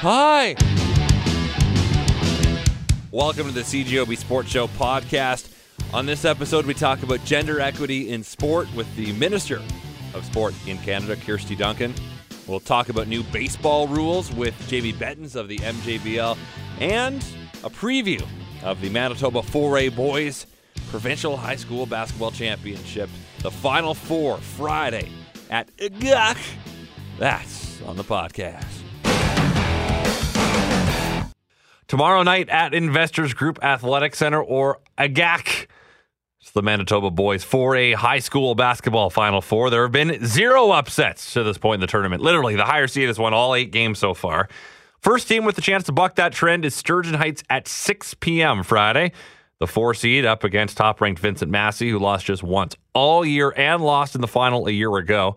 Hi. 0.00 0.54
Welcome 3.10 3.46
to 3.46 3.52
the 3.52 3.62
CJOB 3.62 4.14
Sports 4.18 4.50
Show 4.50 4.66
podcast. 4.66 5.50
On 5.94 6.04
this 6.04 6.26
episode, 6.26 6.66
we 6.66 6.74
talk 6.74 7.02
about 7.02 7.24
gender 7.24 7.60
equity 7.60 8.10
in 8.10 8.22
sport 8.22 8.68
with 8.74 8.94
the 8.96 9.12
Minister 9.12 9.62
of 10.12 10.22
Sport 10.26 10.54
in 10.66 10.76
Canada, 10.78 11.16
Kirsty 11.16 11.56
Duncan. 11.56 11.94
We'll 12.46 12.60
talk 12.60 12.90
about 12.90 13.08
new 13.08 13.22
baseball 13.22 13.88
rules 13.88 14.30
with 14.30 14.54
JV 14.68 14.96
Bettens 14.98 15.34
of 15.34 15.48
the 15.48 15.56
MJBL 15.60 16.36
and 16.80 17.24
a 17.64 17.70
preview 17.70 18.22
of 18.62 18.82
the 18.82 18.90
Manitoba 18.90 19.40
4A 19.40 19.96
Boys 19.96 20.46
Provincial 20.90 21.38
High 21.38 21.56
School 21.56 21.86
Basketball 21.86 22.32
Championship. 22.32 23.08
The 23.38 23.50
Final 23.50 23.94
Four 23.94 24.36
Friday 24.36 25.08
at 25.50 25.70
Gach. 25.98 26.36
That's 27.18 27.80
on 27.80 27.96
the 27.96 28.04
podcast. 28.04 28.85
Tomorrow 31.88 32.24
night 32.24 32.48
at 32.48 32.74
Investors 32.74 33.32
Group 33.32 33.62
Athletic 33.62 34.16
Center 34.16 34.42
or 34.42 34.80
IGAC. 34.98 35.68
It's 36.40 36.50
the 36.50 36.60
Manitoba 36.60 37.12
boys 37.12 37.44
4A 37.44 37.94
high 37.94 38.18
school 38.18 38.56
basketball 38.56 39.08
Final 39.08 39.40
Four. 39.40 39.70
There 39.70 39.82
have 39.82 39.92
been 39.92 40.26
zero 40.26 40.72
upsets 40.72 41.32
to 41.34 41.44
this 41.44 41.58
point 41.58 41.76
in 41.76 41.80
the 41.82 41.86
tournament. 41.86 42.22
Literally, 42.22 42.56
the 42.56 42.64
higher 42.64 42.88
seed 42.88 43.06
has 43.06 43.20
won 43.20 43.32
all 43.34 43.54
eight 43.54 43.70
games 43.70 44.00
so 44.00 44.14
far. 44.14 44.48
First 44.98 45.28
team 45.28 45.44
with 45.44 45.54
the 45.54 45.62
chance 45.62 45.84
to 45.84 45.92
buck 45.92 46.16
that 46.16 46.32
trend 46.32 46.64
is 46.64 46.74
Sturgeon 46.74 47.14
Heights 47.14 47.44
at 47.48 47.68
6 47.68 48.14
p.m. 48.14 48.64
Friday. 48.64 49.12
The 49.60 49.68
four 49.68 49.94
seed 49.94 50.24
up 50.26 50.42
against 50.42 50.76
top 50.76 51.00
ranked 51.00 51.20
Vincent 51.20 51.52
Massey, 51.52 51.88
who 51.90 52.00
lost 52.00 52.26
just 52.26 52.42
once 52.42 52.74
all 52.94 53.24
year 53.24 53.54
and 53.56 53.80
lost 53.80 54.16
in 54.16 54.20
the 54.20 54.28
final 54.28 54.66
a 54.66 54.72
year 54.72 54.96
ago. 54.96 55.36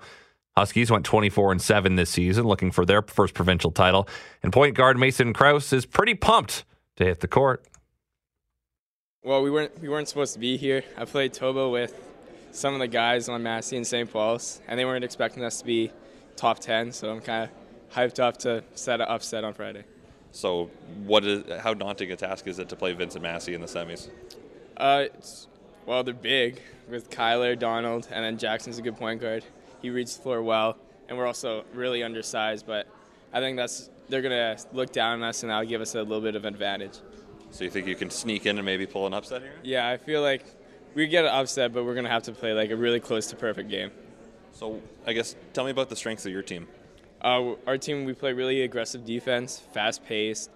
Huskies 0.57 0.91
went 0.91 1.05
24 1.05 1.53
and 1.53 1.61
7 1.61 1.95
this 1.95 2.09
season, 2.09 2.45
looking 2.45 2.71
for 2.71 2.85
their 2.85 3.01
first 3.01 3.33
provincial 3.33 3.71
title. 3.71 4.07
And 4.43 4.51
point 4.51 4.75
guard 4.75 4.97
Mason 4.97 5.33
Kraus 5.33 5.71
is 5.71 5.85
pretty 5.85 6.15
pumped 6.15 6.65
to 6.97 7.05
hit 7.05 7.21
the 7.21 7.27
court. 7.27 7.65
Well, 9.23 9.41
we 9.41 9.51
weren't 9.51 9.79
we 9.81 9.89
weren't 9.89 10.07
supposed 10.07 10.33
to 10.33 10.39
be 10.39 10.57
here. 10.57 10.83
I 10.97 11.05
played 11.05 11.33
Tobo 11.33 11.71
with 11.71 11.93
some 12.51 12.73
of 12.73 12.79
the 12.79 12.87
guys 12.87 13.29
on 13.29 13.43
Massey 13.43 13.77
and 13.77 13.85
St. 13.85 14.11
Paul's, 14.11 14.61
and 14.67 14.79
they 14.79 14.85
weren't 14.85 15.03
expecting 15.03 15.43
us 15.43 15.59
to 15.59 15.65
be 15.65 15.91
top 16.35 16.59
10. 16.59 16.91
So 16.93 17.11
I'm 17.11 17.21
kind 17.21 17.43
of 17.43 17.95
hyped 17.95 18.19
up 18.19 18.37
to 18.37 18.63
set 18.75 19.01
an 19.01 19.07
upset 19.07 19.43
on 19.43 19.53
Friday. 19.53 19.83
So, 20.31 20.69
what 21.05 21.25
is 21.25 21.43
how 21.61 21.73
daunting 21.73 22.11
a 22.11 22.15
task 22.15 22.47
is 22.47 22.59
it 22.59 22.69
to 22.69 22.75
play 22.75 22.93
Vincent 22.93 23.23
Massey 23.23 23.53
in 23.53 23.61
the 23.61 23.67
semis? 23.67 24.09
Uh, 24.77 25.05
it's, 25.13 25.47
well, 25.85 26.03
they're 26.03 26.13
big 26.13 26.61
with 26.87 27.09
Kyler, 27.09 27.57
Donald, 27.57 28.07
and 28.11 28.23
then 28.23 28.37
Jackson's 28.37 28.77
a 28.77 28.81
good 28.81 28.95
point 28.95 29.21
guard. 29.21 29.43
He 29.81 29.89
reads 29.89 30.15
the 30.17 30.23
floor 30.23 30.41
well, 30.41 30.77
and 31.07 31.17
we're 31.17 31.27
also 31.27 31.65
really 31.73 32.03
undersized. 32.03 32.65
But 32.65 32.87
I 33.33 33.39
think 33.39 33.57
that's 33.57 33.89
they're 34.09 34.21
gonna 34.21 34.57
look 34.73 34.91
down 34.91 35.21
on 35.21 35.23
us, 35.23 35.43
and 35.43 35.49
that'll 35.49 35.67
give 35.67 35.81
us 35.81 35.95
a 35.95 36.01
little 36.01 36.21
bit 36.21 36.35
of 36.35 36.45
advantage. 36.45 36.99
So 37.51 37.63
you 37.63 37.69
think 37.69 37.87
you 37.87 37.95
can 37.95 38.09
sneak 38.09 38.45
in 38.45 38.57
and 38.57 38.65
maybe 38.65 38.85
pull 38.85 39.07
an 39.07 39.13
upset 39.13 39.41
here? 39.41 39.53
Yeah, 39.63 39.89
I 39.89 39.97
feel 39.97 40.21
like 40.21 40.43
we 40.93 41.07
get 41.07 41.25
an 41.25 41.31
upset, 41.31 41.73
but 41.73 41.85
we're 41.85 41.95
gonna 41.95 42.09
have 42.09 42.23
to 42.23 42.31
play 42.31 42.53
like 42.53 42.71
a 42.71 42.75
really 42.75 42.99
close 42.99 43.27
to 43.27 43.35
perfect 43.35 43.69
game. 43.69 43.91
So 44.51 44.81
I 45.05 45.13
guess 45.13 45.35
tell 45.53 45.65
me 45.65 45.71
about 45.71 45.89
the 45.89 45.95
strengths 45.95 46.25
of 46.25 46.31
your 46.31 46.41
team. 46.41 46.67
Uh, 47.21 47.55
our 47.67 47.77
team 47.77 48.05
we 48.05 48.13
play 48.13 48.33
really 48.33 48.61
aggressive 48.61 49.05
defense, 49.05 49.61
fast 49.73 50.05
paced. 50.05 50.51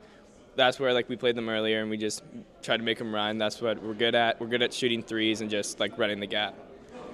That's 0.56 0.80
where 0.80 0.94
like 0.94 1.10
we 1.10 1.16
played 1.16 1.36
them 1.36 1.50
earlier, 1.50 1.82
and 1.82 1.90
we 1.90 1.98
just 1.98 2.24
tried 2.62 2.78
to 2.78 2.84
make 2.84 3.00
them 3.00 3.14
run. 3.14 3.38
That's 3.38 3.62
what 3.62 3.82
we're 3.82 3.94
good 3.96 4.16
at. 4.16 4.40
We're 4.40 4.48
good 4.48 4.62
at 4.62 4.74
shooting 4.74 5.02
threes 5.02 5.42
and 5.42 5.50
just 5.50 5.80
like 5.80 5.98
running 5.98 6.20
the 6.20 6.28
gap. 6.28 6.56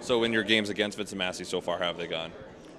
So 0.01 0.23
in 0.23 0.33
your 0.33 0.43
games 0.43 0.69
against 0.69 0.97
Vincent 0.97 1.17
Massey 1.17 1.43
so 1.43 1.61
far, 1.61 1.77
how 1.77 1.85
have 1.85 1.97
they 1.97 2.07
gone? 2.07 2.31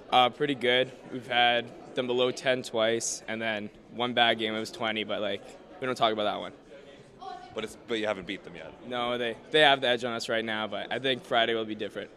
Uh, 0.09 0.29
pretty 0.29 0.55
good. 0.55 0.91
We've 1.11 1.27
had 1.27 1.65
them 1.95 2.07
below 2.07 2.31
10 2.31 2.63
twice, 2.63 3.23
and 3.27 3.41
then 3.41 3.69
one 3.91 4.13
bad 4.13 4.39
game 4.39 4.53
it 4.53 4.59
was 4.59 4.71
20. 4.71 5.03
But 5.03 5.21
like 5.21 5.43
we 5.79 5.85
don't 5.85 5.95
talk 5.95 6.13
about 6.13 6.23
that 6.23 6.39
one. 6.39 6.53
But 7.53 7.65
it's 7.65 7.77
but 7.87 7.99
you 7.99 8.07
haven't 8.07 8.27
beat 8.27 8.43
them 8.43 8.55
yet. 8.55 8.73
No, 8.87 9.17
they 9.17 9.35
they 9.51 9.59
have 9.59 9.81
the 9.81 9.87
edge 9.87 10.03
on 10.03 10.13
us 10.13 10.29
right 10.29 10.43
now, 10.43 10.67
but 10.67 10.91
I 10.91 10.99
think 10.99 11.23
Friday 11.23 11.53
will 11.53 11.65
be 11.65 11.75
different. 11.75 12.09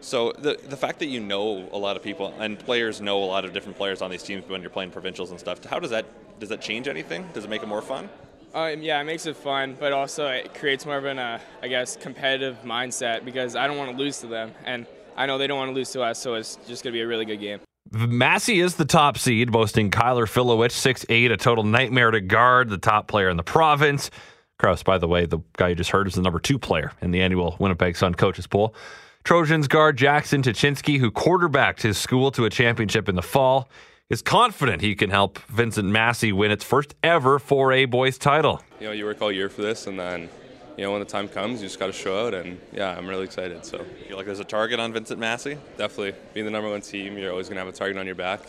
So 0.00 0.32
the 0.32 0.58
the 0.68 0.76
fact 0.76 1.00
that 1.00 1.06
you 1.06 1.20
know 1.20 1.68
a 1.72 1.78
lot 1.78 1.96
of 1.96 2.02
people 2.02 2.34
and 2.38 2.58
players 2.58 3.00
know 3.00 3.22
a 3.22 3.26
lot 3.26 3.44
of 3.44 3.52
different 3.52 3.76
players 3.76 4.02
on 4.02 4.10
these 4.10 4.22
teams 4.22 4.48
when 4.48 4.62
you're 4.62 4.70
playing 4.70 4.90
provincials 4.90 5.30
and 5.30 5.40
stuff. 5.40 5.64
How 5.64 5.78
does 5.78 5.90
that 5.90 6.06
does 6.40 6.48
that 6.48 6.60
change 6.60 6.88
anything? 6.88 7.28
Does 7.34 7.44
it 7.44 7.50
make 7.50 7.62
it 7.62 7.68
more 7.68 7.82
fun? 7.82 8.08
Um, 8.56 8.80
yeah, 8.80 8.98
it 9.02 9.04
makes 9.04 9.26
it 9.26 9.36
fun, 9.36 9.76
but 9.78 9.92
also 9.92 10.28
it 10.28 10.54
creates 10.54 10.86
more 10.86 10.96
of 10.96 11.04
an, 11.04 11.18
uh, 11.18 11.38
I 11.62 11.68
guess, 11.68 11.94
competitive 11.94 12.56
mindset 12.64 13.22
because 13.22 13.54
I 13.54 13.66
don't 13.66 13.76
want 13.76 13.90
to 13.90 13.96
lose 13.98 14.20
to 14.20 14.28
them, 14.28 14.54
and 14.64 14.86
I 15.14 15.26
know 15.26 15.36
they 15.36 15.46
don't 15.46 15.58
want 15.58 15.68
to 15.68 15.74
lose 15.74 15.90
to 15.90 16.00
us, 16.00 16.18
so 16.18 16.36
it's 16.36 16.56
just 16.66 16.82
going 16.82 16.94
to 16.94 16.96
be 16.96 17.02
a 17.02 17.06
really 17.06 17.26
good 17.26 17.38
game. 17.38 17.60
Massey 17.92 18.60
is 18.60 18.76
the 18.76 18.86
top 18.86 19.18
seed, 19.18 19.52
boasting 19.52 19.90
Kyler 19.90 20.24
Filewich, 20.24 20.72
6'8, 20.72 21.32
a 21.32 21.36
total 21.36 21.64
nightmare 21.64 22.10
to 22.10 22.22
guard, 22.22 22.70
the 22.70 22.78
top 22.78 23.08
player 23.08 23.28
in 23.28 23.36
the 23.36 23.42
province. 23.42 24.10
Kraus, 24.58 24.82
by 24.82 24.96
the 24.96 25.06
way, 25.06 25.26
the 25.26 25.40
guy 25.58 25.68
you 25.68 25.74
just 25.74 25.90
heard, 25.90 26.06
is 26.06 26.14
the 26.14 26.22
number 26.22 26.40
two 26.40 26.58
player 26.58 26.92
in 27.02 27.10
the 27.10 27.20
annual 27.20 27.56
Winnipeg 27.60 27.94
Sun 27.94 28.14
coaches 28.14 28.46
poll. 28.46 28.74
Trojans 29.22 29.68
guard 29.68 29.98
Jackson 29.98 30.40
Tuchinski, 30.40 30.98
who 30.98 31.10
quarterbacked 31.10 31.82
his 31.82 31.98
school 31.98 32.30
to 32.30 32.46
a 32.46 32.50
championship 32.50 33.06
in 33.06 33.16
the 33.16 33.22
fall, 33.22 33.68
is 34.08 34.22
confident 34.22 34.82
he 34.82 34.94
can 34.94 35.10
help 35.10 35.38
Vincent 35.48 35.88
Massey 35.88 36.32
win 36.32 36.50
its 36.50 36.62
first 36.62 36.94
ever 37.02 37.38
4A 37.38 37.90
boys 37.90 38.18
title. 38.18 38.62
You 38.78 38.86
know, 38.86 38.92
you 38.92 39.04
work 39.04 39.20
all 39.20 39.32
year 39.32 39.48
for 39.48 39.62
this, 39.62 39.88
and 39.88 39.98
then, 39.98 40.28
you 40.76 40.84
know, 40.84 40.92
when 40.92 41.00
the 41.00 41.06
time 41.06 41.28
comes, 41.28 41.60
you 41.60 41.66
just 41.66 41.80
got 41.80 41.86
to 41.86 41.92
show 41.92 42.26
out. 42.26 42.34
And 42.34 42.60
yeah, 42.72 42.96
I'm 42.96 43.08
really 43.08 43.24
excited. 43.24 43.64
So, 43.64 43.78
you 43.78 44.06
feel 44.08 44.16
like 44.16 44.26
there's 44.26 44.38
a 44.38 44.44
target 44.44 44.78
on 44.78 44.92
Vincent 44.92 45.18
Massey? 45.18 45.58
Definitely. 45.76 46.14
Being 46.34 46.46
the 46.46 46.52
number 46.52 46.70
one 46.70 46.82
team, 46.82 47.18
you're 47.18 47.32
always 47.32 47.48
going 47.48 47.56
to 47.56 47.64
have 47.64 47.72
a 47.72 47.76
target 47.76 47.98
on 47.98 48.06
your 48.06 48.14
back. 48.14 48.40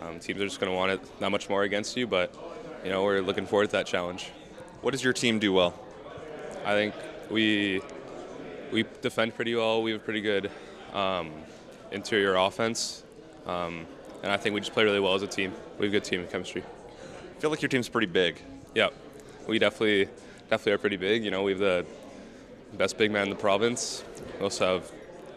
Um, 0.00 0.18
teams 0.20 0.40
are 0.40 0.44
just 0.44 0.58
going 0.58 0.72
to 0.72 0.76
want 0.76 0.92
it 0.92 1.20
that 1.20 1.30
much 1.30 1.50
more 1.50 1.64
against 1.64 1.96
you, 1.96 2.06
but, 2.06 2.34
you 2.82 2.90
know, 2.90 3.04
we're 3.04 3.20
looking 3.20 3.46
forward 3.46 3.66
to 3.66 3.72
that 3.72 3.86
challenge. 3.86 4.30
What 4.80 4.92
does 4.92 5.04
your 5.04 5.12
team 5.12 5.38
do 5.38 5.52
well? 5.52 5.78
I 6.64 6.72
think 6.72 6.94
we 7.30 7.82
we 8.72 8.84
defend 9.02 9.34
pretty 9.34 9.54
well. 9.54 9.82
We 9.82 9.92
have 9.92 10.02
pretty 10.02 10.22
good 10.22 10.50
um, 10.94 11.30
interior 11.92 12.36
offense. 12.36 13.04
Um, 13.46 13.86
and 14.24 14.32
I 14.32 14.38
think 14.38 14.54
we 14.54 14.60
just 14.60 14.72
play 14.72 14.84
really 14.84 15.00
well 15.00 15.14
as 15.14 15.22
a 15.22 15.26
team. 15.26 15.52
We 15.78 15.84
have 15.84 15.94
a 15.94 15.98
good 15.98 16.04
team 16.04 16.26
chemistry. 16.28 16.62
I 16.62 17.40
feel 17.40 17.50
like 17.50 17.60
your 17.60 17.68
team's 17.68 17.90
pretty 17.90 18.06
big. 18.06 18.40
Yeah, 18.74 18.88
we 19.46 19.58
definitely 19.58 20.08
definitely 20.48 20.72
are 20.72 20.78
pretty 20.78 20.96
big. 20.96 21.22
You 21.22 21.30
know, 21.30 21.42
we 21.42 21.52
have 21.52 21.60
the 21.60 21.84
best 22.72 22.96
big 22.96 23.12
man 23.12 23.24
in 23.24 23.30
the 23.30 23.36
province. 23.36 24.02
We 24.38 24.44
also 24.44 24.78
have 24.78 24.90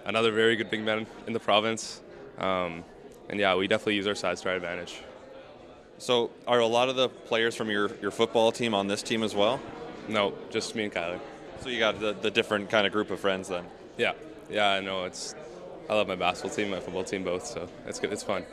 another 0.05 0.31
very 0.31 0.55
good 0.55 0.69
big 0.69 0.83
man 0.83 1.05
in 1.27 1.33
the 1.33 1.39
province. 1.39 2.01
Um, 2.37 2.85
and 3.27 3.41
yeah, 3.41 3.55
we 3.55 3.67
definitely 3.67 3.95
use 3.95 4.07
our 4.07 4.15
size 4.15 4.39
to 4.41 4.49
our 4.49 4.55
advantage. 4.55 5.01
So, 5.97 6.31
are 6.47 6.59
a 6.59 6.67
lot 6.67 6.87
of 6.87 6.95
the 6.95 7.09
players 7.09 7.55
from 7.55 7.69
your, 7.69 7.91
your 8.01 8.11
football 8.11 8.51
team 8.53 8.73
on 8.73 8.87
this 8.87 9.03
team 9.03 9.21
as 9.21 9.35
well? 9.35 9.59
No, 10.07 10.33
just 10.49 10.75
me 10.75 10.85
and 10.85 10.93
Kyler. 10.93 11.19
So 11.59 11.69
you 11.69 11.79
got 11.79 11.99
the, 11.99 12.13
the 12.13 12.31
different 12.31 12.69
kind 12.69 12.87
of 12.87 12.93
group 12.93 13.11
of 13.11 13.19
friends 13.19 13.49
then? 13.49 13.65
Yeah, 13.97 14.13
yeah. 14.49 14.69
I 14.69 14.79
know 14.79 15.05
it's. 15.05 15.35
I 15.89 15.95
love 15.95 16.07
my 16.07 16.15
basketball 16.15 16.55
team, 16.55 16.69
my 16.69 16.79
football 16.79 17.03
team, 17.03 17.23
both. 17.23 17.45
So 17.47 17.67
it's 17.85 17.99
good. 17.99 18.13
It's 18.13 18.23
fun. 18.23 18.45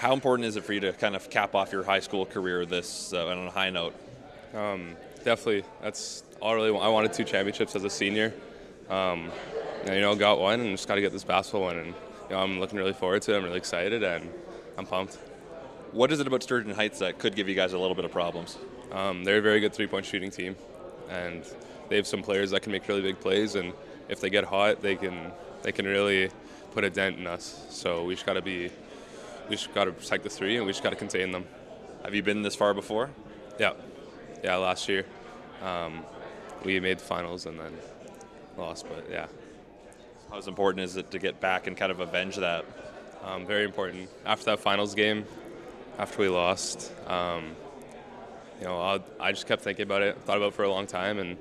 How 0.00 0.14
important 0.14 0.46
is 0.46 0.56
it 0.56 0.64
for 0.64 0.72
you 0.72 0.80
to 0.80 0.94
kind 0.94 1.14
of 1.14 1.28
cap 1.28 1.54
off 1.54 1.72
your 1.72 1.82
high 1.82 2.00
school 2.00 2.24
career 2.24 2.64
this 2.64 3.12
uh, 3.12 3.26
on 3.26 3.48
a 3.48 3.50
high 3.50 3.68
note? 3.68 3.94
Um, 4.54 4.96
definitely. 5.24 5.62
That's 5.82 6.24
all 6.40 6.52
I 6.52 6.54
really 6.54 6.70
want. 6.70 6.86
I 6.86 6.88
wanted 6.88 7.12
two 7.12 7.24
championships 7.24 7.76
as 7.76 7.84
a 7.84 7.90
senior. 7.90 8.32
Um, 8.88 9.30
and, 9.84 9.94
you 9.94 10.00
know, 10.00 10.14
got 10.16 10.40
one 10.40 10.60
and 10.60 10.70
just 10.70 10.88
got 10.88 10.94
to 10.94 11.02
get 11.02 11.12
this 11.12 11.22
basketball 11.22 11.64
one. 11.64 11.76
And 11.76 11.88
you 11.88 11.94
know, 12.30 12.38
I'm 12.38 12.58
looking 12.58 12.78
really 12.78 12.94
forward 12.94 13.20
to 13.20 13.34
it. 13.34 13.36
I'm 13.36 13.44
really 13.44 13.58
excited 13.58 14.02
and 14.02 14.30
I'm 14.78 14.86
pumped. 14.86 15.16
What 15.92 16.10
is 16.10 16.18
it 16.18 16.26
about 16.26 16.42
Sturgeon 16.42 16.74
Heights 16.74 17.00
that 17.00 17.18
could 17.18 17.36
give 17.36 17.46
you 17.46 17.54
guys 17.54 17.74
a 17.74 17.78
little 17.78 17.94
bit 17.94 18.06
of 18.06 18.10
problems? 18.10 18.56
Um, 18.92 19.22
they're 19.22 19.36
a 19.36 19.42
very 19.42 19.60
good 19.60 19.74
three-point 19.74 20.06
shooting 20.06 20.30
team, 20.30 20.56
and 21.10 21.44
they 21.90 21.96
have 21.96 22.06
some 22.06 22.22
players 22.22 22.52
that 22.52 22.62
can 22.62 22.72
make 22.72 22.88
really 22.88 23.02
big 23.02 23.20
plays. 23.20 23.54
And 23.54 23.74
if 24.08 24.18
they 24.18 24.30
get 24.30 24.44
hot, 24.44 24.80
they 24.80 24.96
can 24.96 25.30
they 25.60 25.72
can 25.72 25.84
really 25.84 26.30
put 26.72 26.84
a 26.84 26.90
dent 26.90 27.18
in 27.18 27.26
us. 27.26 27.66
So 27.68 28.04
we 28.04 28.14
just 28.14 28.24
got 28.24 28.34
to 28.34 28.42
be 28.42 28.70
we 29.50 29.56
just 29.56 29.74
got 29.74 29.86
to 29.86 29.92
protect 29.92 30.22
the 30.22 30.30
three, 30.30 30.56
and 30.56 30.64
we 30.64 30.70
just 30.70 30.82
got 30.82 30.90
to 30.90 30.96
contain 30.96 31.32
them. 31.32 31.44
Have 32.04 32.14
you 32.14 32.22
been 32.22 32.42
this 32.42 32.54
far 32.54 32.72
before? 32.72 33.10
Yeah, 33.58 33.72
yeah. 34.44 34.56
Last 34.56 34.88
year, 34.88 35.04
um, 35.62 36.04
we 36.64 36.78
made 36.78 37.00
the 37.00 37.04
finals 37.04 37.46
and 37.46 37.58
then 37.58 37.72
lost, 38.56 38.86
but 38.88 39.10
yeah. 39.10 39.26
How 40.30 40.38
important 40.38 40.84
is 40.84 40.96
it 40.96 41.10
to 41.10 41.18
get 41.18 41.40
back 41.40 41.66
and 41.66 41.76
kind 41.76 41.90
of 41.90 41.98
avenge 41.98 42.36
that? 42.36 42.64
Um, 43.24 43.44
very 43.44 43.64
important. 43.64 44.08
After 44.24 44.46
that 44.46 44.60
finals 44.60 44.94
game, 44.94 45.26
after 45.98 46.22
we 46.22 46.28
lost, 46.28 46.92
um, 47.08 47.56
you 48.60 48.66
know, 48.66 48.80
I'll, 48.80 49.04
i 49.18 49.32
just 49.32 49.48
kept 49.48 49.62
thinking 49.62 49.82
about 49.82 50.02
it, 50.02 50.16
thought 50.22 50.36
about 50.36 50.48
it 50.48 50.54
for 50.54 50.62
a 50.62 50.70
long 50.70 50.86
time, 50.86 51.18
and 51.18 51.36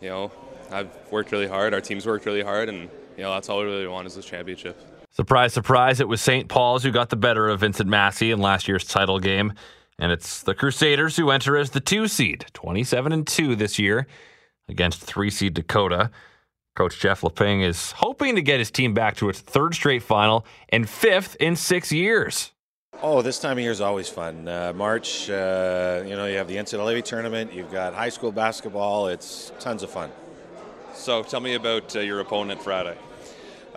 you 0.00 0.08
know, 0.08 0.32
I've 0.72 0.88
worked 1.10 1.30
really 1.30 1.46
hard. 1.46 1.74
Our 1.74 1.82
team's 1.82 2.06
worked 2.06 2.24
really 2.24 2.42
hard, 2.42 2.70
and 2.70 2.88
you 3.18 3.22
know, 3.22 3.34
that's 3.34 3.50
all 3.50 3.58
we 3.58 3.66
really 3.66 3.86
want 3.86 4.06
is 4.06 4.16
this 4.16 4.24
championship. 4.24 4.89
Surprise, 5.20 5.52
surprise! 5.52 6.00
It 6.00 6.08
was 6.08 6.22
St. 6.22 6.48
Paul's 6.48 6.82
who 6.82 6.90
got 6.90 7.10
the 7.10 7.14
better 7.16 7.50
of 7.50 7.60
Vincent 7.60 7.90
Massey 7.90 8.30
in 8.30 8.40
last 8.40 8.66
year's 8.66 8.86
title 8.86 9.18
game, 9.18 9.52
and 9.98 10.10
it's 10.10 10.42
the 10.42 10.54
Crusaders 10.54 11.14
who 11.14 11.30
enter 11.30 11.58
as 11.58 11.72
the 11.72 11.78
two 11.78 12.08
seed, 12.08 12.46
twenty-seven 12.54 13.12
and 13.12 13.26
two 13.26 13.54
this 13.54 13.78
year, 13.78 14.06
against 14.66 15.02
three 15.02 15.28
seed 15.28 15.52
Dakota. 15.52 16.10
Coach 16.74 16.98
Jeff 16.98 17.22
Leping 17.22 17.60
is 17.60 17.92
hoping 17.92 18.34
to 18.34 18.40
get 18.40 18.60
his 18.60 18.70
team 18.70 18.94
back 18.94 19.14
to 19.16 19.28
its 19.28 19.40
third 19.40 19.74
straight 19.74 20.02
final 20.02 20.46
and 20.70 20.88
fifth 20.88 21.36
in 21.38 21.54
six 21.54 21.92
years. 21.92 22.52
Oh, 23.02 23.20
this 23.20 23.38
time 23.38 23.58
of 23.58 23.62
year 23.62 23.72
is 23.72 23.82
always 23.82 24.08
fun. 24.08 24.48
Uh, 24.48 24.72
March, 24.74 25.28
uh, 25.28 26.02
you 26.06 26.16
know, 26.16 26.24
you 26.24 26.38
have 26.38 26.48
the 26.48 26.56
NCAA 26.56 27.04
tournament, 27.04 27.52
you've 27.52 27.70
got 27.70 27.92
high 27.92 28.08
school 28.08 28.32
basketball. 28.32 29.08
It's 29.08 29.52
tons 29.60 29.82
of 29.82 29.90
fun. 29.90 30.10
So 30.94 31.22
tell 31.22 31.40
me 31.40 31.56
about 31.56 31.94
uh, 31.94 32.00
your 32.00 32.20
opponent 32.20 32.62
Friday. 32.62 32.96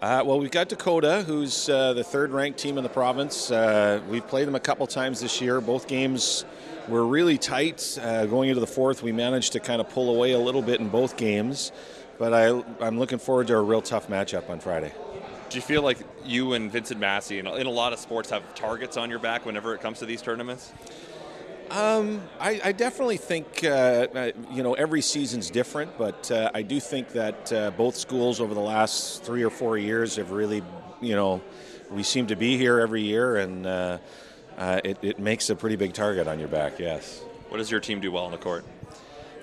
Uh, 0.04 0.22
well, 0.26 0.38
we've 0.38 0.52
got 0.52 0.68
Dakota, 0.68 1.24
who's 1.26 1.70
uh, 1.70 1.94
the 1.94 2.04
third 2.04 2.32
ranked 2.32 2.60
team 2.60 2.78
in 2.78 2.84
the 2.84 2.90
province. 2.90 3.50
Uh, 3.50 4.02
we've 4.10 4.28
played 4.28 4.46
them 4.46 4.54
a 4.54 4.60
couple 4.60 4.86
times 4.86 5.22
this 5.22 5.40
year. 5.40 5.62
Both 5.62 5.88
games 5.88 6.44
were 6.90 7.06
really 7.06 7.38
tight. 7.38 7.98
Uh, 8.02 8.26
going 8.26 8.50
into 8.50 8.60
the 8.60 8.68
fourth, 8.68 9.02
we 9.02 9.14
managed 9.14 9.54
to 9.54 9.62
kind 9.62 9.80
of 9.80 9.88
pull 9.88 10.14
away 10.14 10.34
a 10.34 10.38
little 10.38 10.62
bit 10.62 10.82
in 10.82 10.90
both 10.90 11.16
games. 11.16 11.72
But 12.18 12.34
I, 12.34 12.50
I'm 12.86 13.00
looking 13.00 13.18
forward 13.18 13.48
to 13.48 13.56
a 13.56 13.62
real 13.62 13.82
tough 13.82 14.10
matchup 14.10 14.50
on 14.50 14.60
Friday. 14.60 14.92
Do 15.50 15.58
you 15.58 15.62
feel 15.62 15.84
like 15.84 16.00
you 16.26 16.52
and 16.52 16.70
Vincent 16.70 17.00
Massey, 17.00 17.40
in 17.40 17.48
a 17.48 17.70
lot 17.70 17.94
of 17.94 18.00
sports, 18.00 18.30
have 18.30 18.56
targets 18.56 18.98
on 18.98 19.10
your 19.10 19.20
back 19.20 19.46
whenever 19.46 19.74
it 19.74 19.80
comes 19.80 20.00
to 20.00 20.06
these 20.06 20.22
tournaments? 20.22 20.74
Um, 21.74 22.22
I, 22.40 22.62
I, 22.66 22.72
definitely 22.72 23.18
think 23.18 23.64
uh, 23.64 23.68
uh, 23.68 24.32
you 24.52 24.62
know 24.62 24.76
every 24.76 25.02
season's 25.02 25.50
different, 25.50 25.98
but 25.98 26.30
uh, 26.30 26.52
I 26.54 26.62
do 26.62 26.80
think 26.80 27.10
that 27.14 27.52
uh, 27.52 27.72
both 27.72 27.96
schools 27.96 28.40
over 28.40 28.54
the 28.54 28.60
last 28.60 29.24
three 29.24 29.44
or 29.44 29.50
four 29.50 29.76
years 29.76 30.18
have 30.18 30.30
really, 30.30 30.62
you 31.02 31.16
know, 31.16 31.42
we 31.90 32.04
seem 32.04 32.28
to 32.28 32.36
be 32.36 32.60
here 32.60 32.80
every 32.80 33.02
year, 33.02 33.38
and 33.38 33.66
uh, 33.66 33.98
uh, 34.56 34.82
it, 34.84 35.00
it, 35.02 35.18
makes 35.18 35.50
a 35.50 35.56
pretty 35.56 35.76
big 35.76 35.94
target 35.94 36.28
on 36.28 36.38
your 36.38 36.48
back. 36.48 36.78
Yes. 36.78 37.24
What 37.50 37.58
does 37.58 37.72
your 37.72 37.80
team 37.80 38.00
do 38.02 38.12
well 38.12 38.26
on 38.26 38.32
the 38.32 38.38
court? 38.38 38.66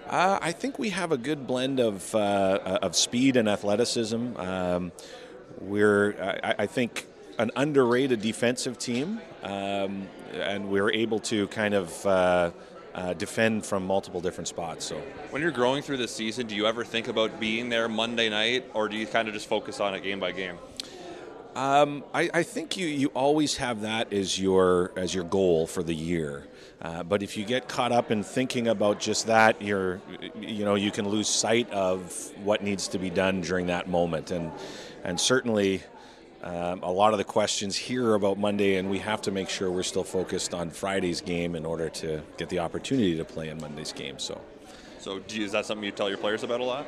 I 0.09 0.53
think 0.53 0.79
we 0.79 0.91
have 0.91 1.11
a 1.11 1.19
good 1.19 1.49
blend 1.49 1.81
of 1.81 2.15
of 2.15 2.95
speed 2.95 3.37
and 3.37 3.49
athleticism. 3.49 4.37
Um, 4.37 4.93
we're, 5.59 6.15
I, 6.45 6.55
I 6.61 6.67
think, 6.67 7.07
an 7.41 7.51
underrated 7.57 8.21
defensive 8.21 8.79
team, 8.79 9.19
um, 9.43 10.07
and 10.35 10.69
we 10.69 10.79
are 10.79 10.93
able 10.93 11.19
to 11.19 11.49
kind 11.49 11.73
of 11.73 12.07
uh, 12.07 12.51
uh, 12.95 13.15
defend 13.15 13.65
from 13.65 13.87
multiple 13.87 14.21
different 14.21 14.47
spots. 14.47 14.85
So, 14.85 14.97
when 15.31 15.41
you're 15.41 15.51
growing 15.51 15.83
through 15.83 15.97
the 15.97 16.09
season, 16.09 16.47
do 16.47 16.55
you 16.55 16.67
ever 16.67 16.85
think 16.85 17.09
about 17.09 17.41
being 17.41 17.71
there 17.71 17.89
Monday 17.89 18.29
night, 18.29 18.67
or 18.75 18.91
do 18.91 18.97
you 18.97 19.07
kind 19.07 19.27
of 19.27 19.33
just 19.33 19.49
focus 19.49 19.81
on 19.81 19.95
it 19.95 20.03
game 20.03 20.21
by 20.21 20.33
game? 20.33 20.59
Um, 21.57 22.05
I, 22.15 22.31
I, 22.33 22.43
think 22.43 22.77
you, 22.77 22.87
you 22.87 23.09
always 23.09 23.57
have 23.57 23.81
that 23.81 24.13
as 24.13 24.39
your 24.39 24.93
as 24.97 25.15
your 25.15 25.25
goal 25.25 25.67
for 25.67 25.83
the 25.83 25.95
year. 25.95 26.47
Uh, 26.83 27.03
but 27.03 27.23
if 27.23 27.37
you 27.37 27.45
get 27.45 27.69
caught 27.69 27.91
up 27.91 28.11
in 28.11 28.23
thinking 28.23 28.69
about 28.69 29.01
just 29.01 29.27
that, 29.27 29.61
you're 29.63 30.01
you 30.39 30.65
know 30.65 30.75
you 30.75 30.91
can 30.91 31.09
lose 31.09 31.29
sight 31.29 31.71
of 31.71 32.31
what 32.45 32.63
needs 32.63 32.89
to 32.89 32.99
be 32.99 33.09
done 33.09 33.41
during 33.41 33.67
that 33.67 33.89
moment. 33.89 34.31
And 34.31 34.53
and 35.05 35.19
certainly 35.19 35.83
um, 36.43 36.83
a 36.83 36.91
lot 36.91 37.13
of 37.13 37.19
the 37.19 37.25
questions 37.25 37.77
here 37.77 38.15
about 38.15 38.39
Monday, 38.39 38.77
and 38.77 38.89
we 38.89 38.99
have 38.99 39.21
to 39.23 39.31
make 39.31 39.51
sure 39.51 39.71
we're 39.71 39.83
still 39.83 40.05
focused 40.05 40.55
on 40.55 40.71
Friday's 40.71 41.21
game 41.21 41.55
in 41.55 41.67
order 41.67 41.91
to 41.91 42.23
get 42.39 42.49
the 42.49 42.59
opportunity 42.61 43.17
to 43.17 43.25
play 43.25 43.51
in 43.51 43.61
Monday's 43.61 43.93
game. 43.93 44.19
So, 44.19 44.41
so 44.99 45.21
you, 45.29 45.45
is 45.45 45.53
that 45.53 45.67
something 45.67 45.85
you 45.85 45.91
tell 45.91 46.09
your 46.09 46.19
players 46.19 46.43
about 46.43 46.61
a 46.61 46.65
lot? 46.65 46.87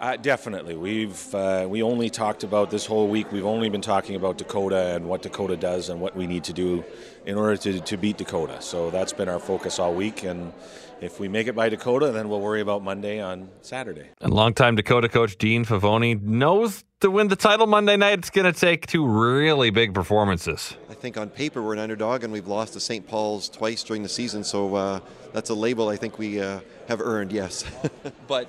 Uh, 0.00 0.16
definitely. 0.16 0.76
We've 0.76 1.34
uh, 1.34 1.66
we 1.68 1.82
only 1.82 2.10
talked 2.10 2.44
about 2.44 2.70
this 2.70 2.84
whole 2.84 3.08
week. 3.08 3.32
We've 3.32 3.46
only 3.46 3.70
been 3.70 3.80
talking 3.80 4.14
about 4.14 4.36
Dakota 4.36 4.94
and 4.94 5.08
what 5.08 5.22
Dakota 5.22 5.56
does 5.56 5.88
and 5.88 6.00
what 6.00 6.14
we 6.14 6.26
need 6.26 6.44
to 6.44 6.52
do 6.52 6.84
in 7.24 7.36
order 7.36 7.56
to, 7.56 7.80
to 7.80 7.96
beat 7.96 8.18
Dakota. 8.18 8.60
So 8.60 8.90
that's 8.90 9.12
been 9.12 9.28
our 9.28 9.38
focus 9.38 9.78
all 9.78 9.94
week. 9.94 10.22
And 10.22 10.52
if 11.00 11.18
we 11.18 11.28
make 11.28 11.46
it 11.46 11.54
by 11.54 11.68
Dakota, 11.70 12.12
then 12.12 12.28
we'll 12.28 12.40
worry 12.40 12.60
about 12.60 12.82
Monday 12.82 13.20
on 13.20 13.48
Saturday. 13.62 14.08
And 14.20 14.34
longtime 14.34 14.76
Dakota 14.76 15.08
coach 15.08 15.38
Dean 15.38 15.64
Favoni 15.64 16.20
knows 16.20 16.84
to 17.00 17.10
win 17.10 17.28
the 17.28 17.36
title 17.36 17.66
Monday 17.66 17.96
night, 17.96 18.18
it's 18.18 18.30
going 18.30 18.50
to 18.50 18.58
take 18.58 18.86
two 18.86 19.06
really 19.06 19.70
big 19.70 19.94
performances. 19.94 20.76
I 20.90 20.94
think 20.94 21.18
on 21.18 21.28
paper 21.28 21.62
we're 21.62 21.74
an 21.74 21.78
underdog, 21.78 22.24
and 22.24 22.32
we've 22.32 22.46
lost 22.46 22.72
to 22.72 22.80
St. 22.80 23.06
Paul's 23.06 23.48
twice 23.48 23.82
during 23.82 24.02
the 24.02 24.08
season, 24.08 24.44
so 24.44 24.74
uh, 24.74 25.00
that's 25.32 25.50
a 25.50 25.54
label 25.54 25.88
I 25.88 25.96
think 25.96 26.18
we 26.18 26.40
uh, 26.40 26.60
have 26.88 27.02
earned. 27.02 27.32
Yes. 27.32 27.64
but 28.26 28.48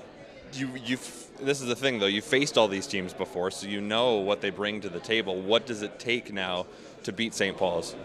you 0.53 0.69
you 0.85 0.97
this 1.39 1.61
is 1.61 1.67
the 1.67 1.75
thing 1.75 1.99
though. 1.99 2.07
You 2.07 2.21
faced 2.21 2.57
all 2.57 2.67
these 2.67 2.87
teams 2.87 3.13
before, 3.13 3.51
so 3.51 3.67
you 3.67 3.81
know 3.81 4.15
what 4.15 4.41
they 4.41 4.49
bring 4.49 4.81
to 4.81 4.89
the 4.89 4.99
table. 4.99 5.39
What 5.41 5.65
does 5.65 5.81
it 5.81 5.99
take 5.99 6.33
now 6.33 6.65
to 7.03 7.11
beat 7.11 7.33
St. 7.33 7.55
Paul's? 7.57 7.95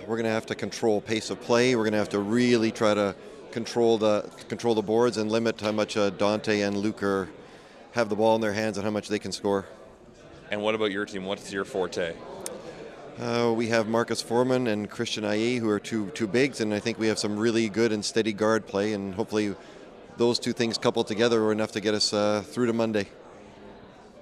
We're 0.00 0.16
going 0.16 0.24
to 0.24 0.30
have 0.30 0.46
to 0.46 0.54
control 0.54 1.00
pace 1.00 1.30
of 1.30 1.40
play. 1.40 1.74
We're 1.74 1.82
going 1.82 1.92
to 1.92 1.98
have 1.98 2.10
to 2.10 2.20
really 2.20 2.70
try 2.70 2.94
to 2.94 3.14
control 3.50 3.98
the 3.98 4.30
control 4.48 4.74
the 4.74 4.82
boards 4.82 5.16
and 5.16 5.30
limit 5.30 5.60
how 5.60 5.72
much 5.72 5.96
uh, 5.96 6.10
Dante 6.10 6.60
and 6.60 6.76
Luke 6.76 7.02
are, 7.02 7.28
have 7.92 8.08
the 8.08 8.16
ball 8.16 8.34
in 8.34 8.40
their 8.40 8.52
hands 8.52 8.76
and 8.76 8.84
how 8.84 8.90
much 8.90 9.08
they 9.08 9.18
can 9.18 9.32
score. 9.32 9.66
And 10.50 10.62
what 10.62 10.74
about 10.74 10.92
your 10.92 11.04
team? 11.06 11.24
What's 11.24 11.52
your 11.52 11.64
forte? 11.64 12.14
Uh, 13.18 13.52
we 13.56 13.68
have 13.68 13.88
Marcus 13.88 14.20
Foreman 14.20 14.66
and 14.66 14.90
Christian 14.90 15.24
Aye, 15.24 15.56
who 15.56 15.70
are 15.70 15.80
two 15.80 16.10
two 16.10 16.26
bigs, 16.26 16.60
and 16.60 16.74
I 16.74 16.78
think 16.78 16.98
we 16.98 17.08
have 17.08 17.18
some 17.18 17.38
really 17.38 17.68
good 17.68 17.90
and 17.90 18.04
steady 18.04 18.32
guard 18.32 18.66
play, 18.66 18.92
and 18.92 19.14
hopefully 19.14 19.54
those 20.16 20.38
two 20.38 20.52
things 20.52 20.78
coupled 20.78 21.06
together 21.06 21.40
were 21.40 21.52
enough 21.52 21.72
to 21.72 21.80
get 21.80 21.94
us 21.94 22.12
uh, 22.12 22.42
through 22.46 22.66
to 22.66 22.72
Monday. 22.72 23.06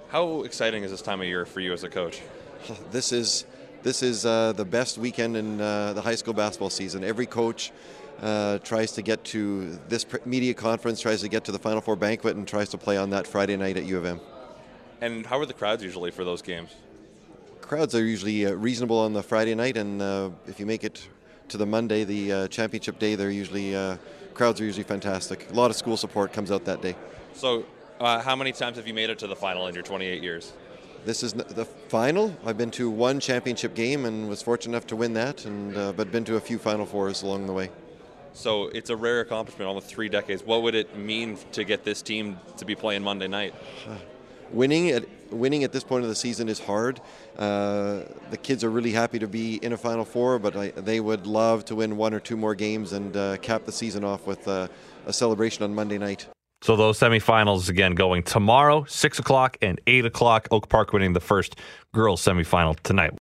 How 0.08 0.42
exciting 0.42 0.84
is 0.84 0.90
this 0.90 1.02
time 1.02 1.20
of 1.20 1.26
year 1.26 1.44
for 1.44 1.60
you 1.60 1.72
as 1.72 1.84
a 1.84 1.88
coach? 1.88 2.20
This 2.90 3.12
is 3.12 3.44
this 3.82 4.02
is 4.02 4.24
uh, 4.24 4.52
the 4.52 4.64
best 4.64 4.96
weekend 4.96 5.36
in 5.36 5.60
uh, 5.60 5.92
the 5.92 6.00
high 6.00 6.14
school 6.14 6.32
basketball 6.32 6.70
season. 6.70 7.04
Every 7.04 7.26
coach 7.26 7.72
uh, 8.22 8.56
tries 8.58 8.92
to 8.92 9.02
get 9.02 9.22
to 9.24 9.78
this 9.88 10.06
media 10.24 10.54
conference, 10.54 11.02
tries 11.02 11.20
to 11.20 11.28
get 11.28 11.44
to 11.44 11.52
the 11.52 11.58
Final 11.58 11.82
Four 11.82 11.96
banquet, 11.96 12.36
and 12.36 12.48
tries 12.48 12.70
to 12.70 12.78
play 12.78 12.96
on 12.96 13.10
that 13.10 13.26
Friday 13.26 13.56
night 13.58 13.76
at 13.76 13.84
U 13.84 13.98
of 13.98 14.06
M. 14.06 14.20
And 15.02 15.26
how 15.26 15.38
are 15.38 15.44
the 15.44 15.52
crowds 15.52 15.82
usually 15.82 16.10
for 16.10 16.24
those 16.24 16.40
games? 16.40 16.70
Crowds 17.60 17.94
are 17.94 18.04
usually 18.04 18.46
uh, 18.46 18.52
reasonable 18.52 18.98
on 18.98 19.12
the 19.12 19.22
Friday 19.22 19.54
night, 19.54 19.76
and 19.76 20.00
uh, 20.00 20.30
if 20.46 20.58
you 20.58 20.64
make 20.64 20.84
it 20.84 21.06
to 21.48 21.58
the 21.58 21.66
Monday, 21.66 22.04
the 22.04 22.32
uh, 22.32 22.48
championship 22.48 22.98
day, 22.98 23.14
they're 23.14 23.30
usually 23.30 23.74
crowds 24.34 24.60
are 24.60 24.64
usually 24.64 24.84
fantastic. 24.84 25.50
A 25.50 25.54
lot 25.54 25.70
of 25.70 25.76
school 25.76 25.96
support 25.96 26.32
comes 26.32 26.50
out 26.50 26.64
that 26.64 26.82
day. 26.82 26.96
So, 27.32 27.64
uh, 28.00 28.20
how 28.20 28.36
many 28.36 28.52
times 28.52 28.76
have 28.76 28.86
you 28.86 28.94
made 28.94 29.10
it 29.10 29.18
to 29.20 29.26
the 29.26 29.36
final 29.36 29.66
in 29.66 29.74
your 29.74 29.84
28 29.84 30.22
years? 30.22 30.52
This 31.04 31.22
is 31.22 31.34
the 31.34 31.64
final. 31.64 32.34
I've 32.46 32.56
been 32.56 32.70
to 32.72 32.90
one 32.90 33.20
championship 33.20 33.74
game 33.74 34.06
and 34.06 34.28
was 34.28 34.42
fortunate 34.42 34.72
enough 34.72 34.86
to 34.88 34.96
win 34.96 35.12
that, 35.14 35.44
and 35.44 35.76
uh, 35.76 35.92
but 35.92 36.10
been 36.10 36.24
to 36.24 36.36
a 36.36 36.40
few 36.40 36.58
Final 36.58 36.86
Fours 36.86 37.22
along 37.22 37.46
the 37.46 37.52
way. 37.52 37.70
So 38.32 38.64
it's 38.68 38.90
a 38.90 38.96
rare 38.96 39.20
accomplishment, 39.20 39.68
almost 39.68 39.86
three 39.86 40.08
decades. 40.08 40.42
What 40.42 40.62
would 40.62 40.74
it 40.74 40.96
mean 40.96 41.38
to 41.52 41.62
get 41.62 41.84
this 41.84 42.02
team 42.02 42.38
to 42.56 42.64
be 42.64 42.74
playing 42.74 43.02
Monday 43.02 43.28
night? 43.28 43.54
winning 44.52 44.90
at 44.90 45.04
winning 45.30 45.64
at 45.64 45.72
this 45.72 45.84
point 45.84 46.04
of 46.04 46.08
the 46.08 46.14
season 46.14 46.48
is 46.48 46.58
hard. 46.58 47.00
Uh, 47.36 48.00
the 48.30 48.38
kids 48.40 48.62
are 48.64 48.70
really 48.70 48.92
happy 48.92 49.18
to 49.18 49.26
be 49.26 49.56
in 49.56 49.72
a 49.72 49.76
Final 49.76 50.04
Four, 50.04 50.38
but 50.38 50.56
I, 50.56 50.68
they 50.70 51.00
would 51.00 51.26
love 51.26 51.64
to 51.66 51.74
win 51.74 51.96
one 51.96 52.14
or 52.14 52.20
two 52.20 52.36
more 52.36 52.54
games 52.54 52.92
and 52.92 53.16
uh, 53.16 53.36
cap 53.38 53.64
the 53.64 53.72
season 53.72 54.04
off 54.04 54.26
with 54.26 54.46
uh, 54.46 54.68
a 55.06 55.12
celebration 55.12 55.64
on 55.64 55.74
Monday 55.74 55.98
night. 55.98 56.26
So 56.62 56.76
those 56.76 56.98
semifinals 56.98 57.68
again 57.68 57.94
going 57.94 58.22
tomorrow, 58.22 58.84
six 58.84 59.18
o'clock 59.18 59.58
and 59.60 59.80
eight 59.86 60.06
o'clock. 60.06 60.48
Oak 60.50 60.68
Park 60.68 60.92
winning 60.92 61.12
the 61.12 61.20
first 61.20 61.56
girls 61.92 62.24
semifinal 62.24 62.78
tonight. 62.80 63.12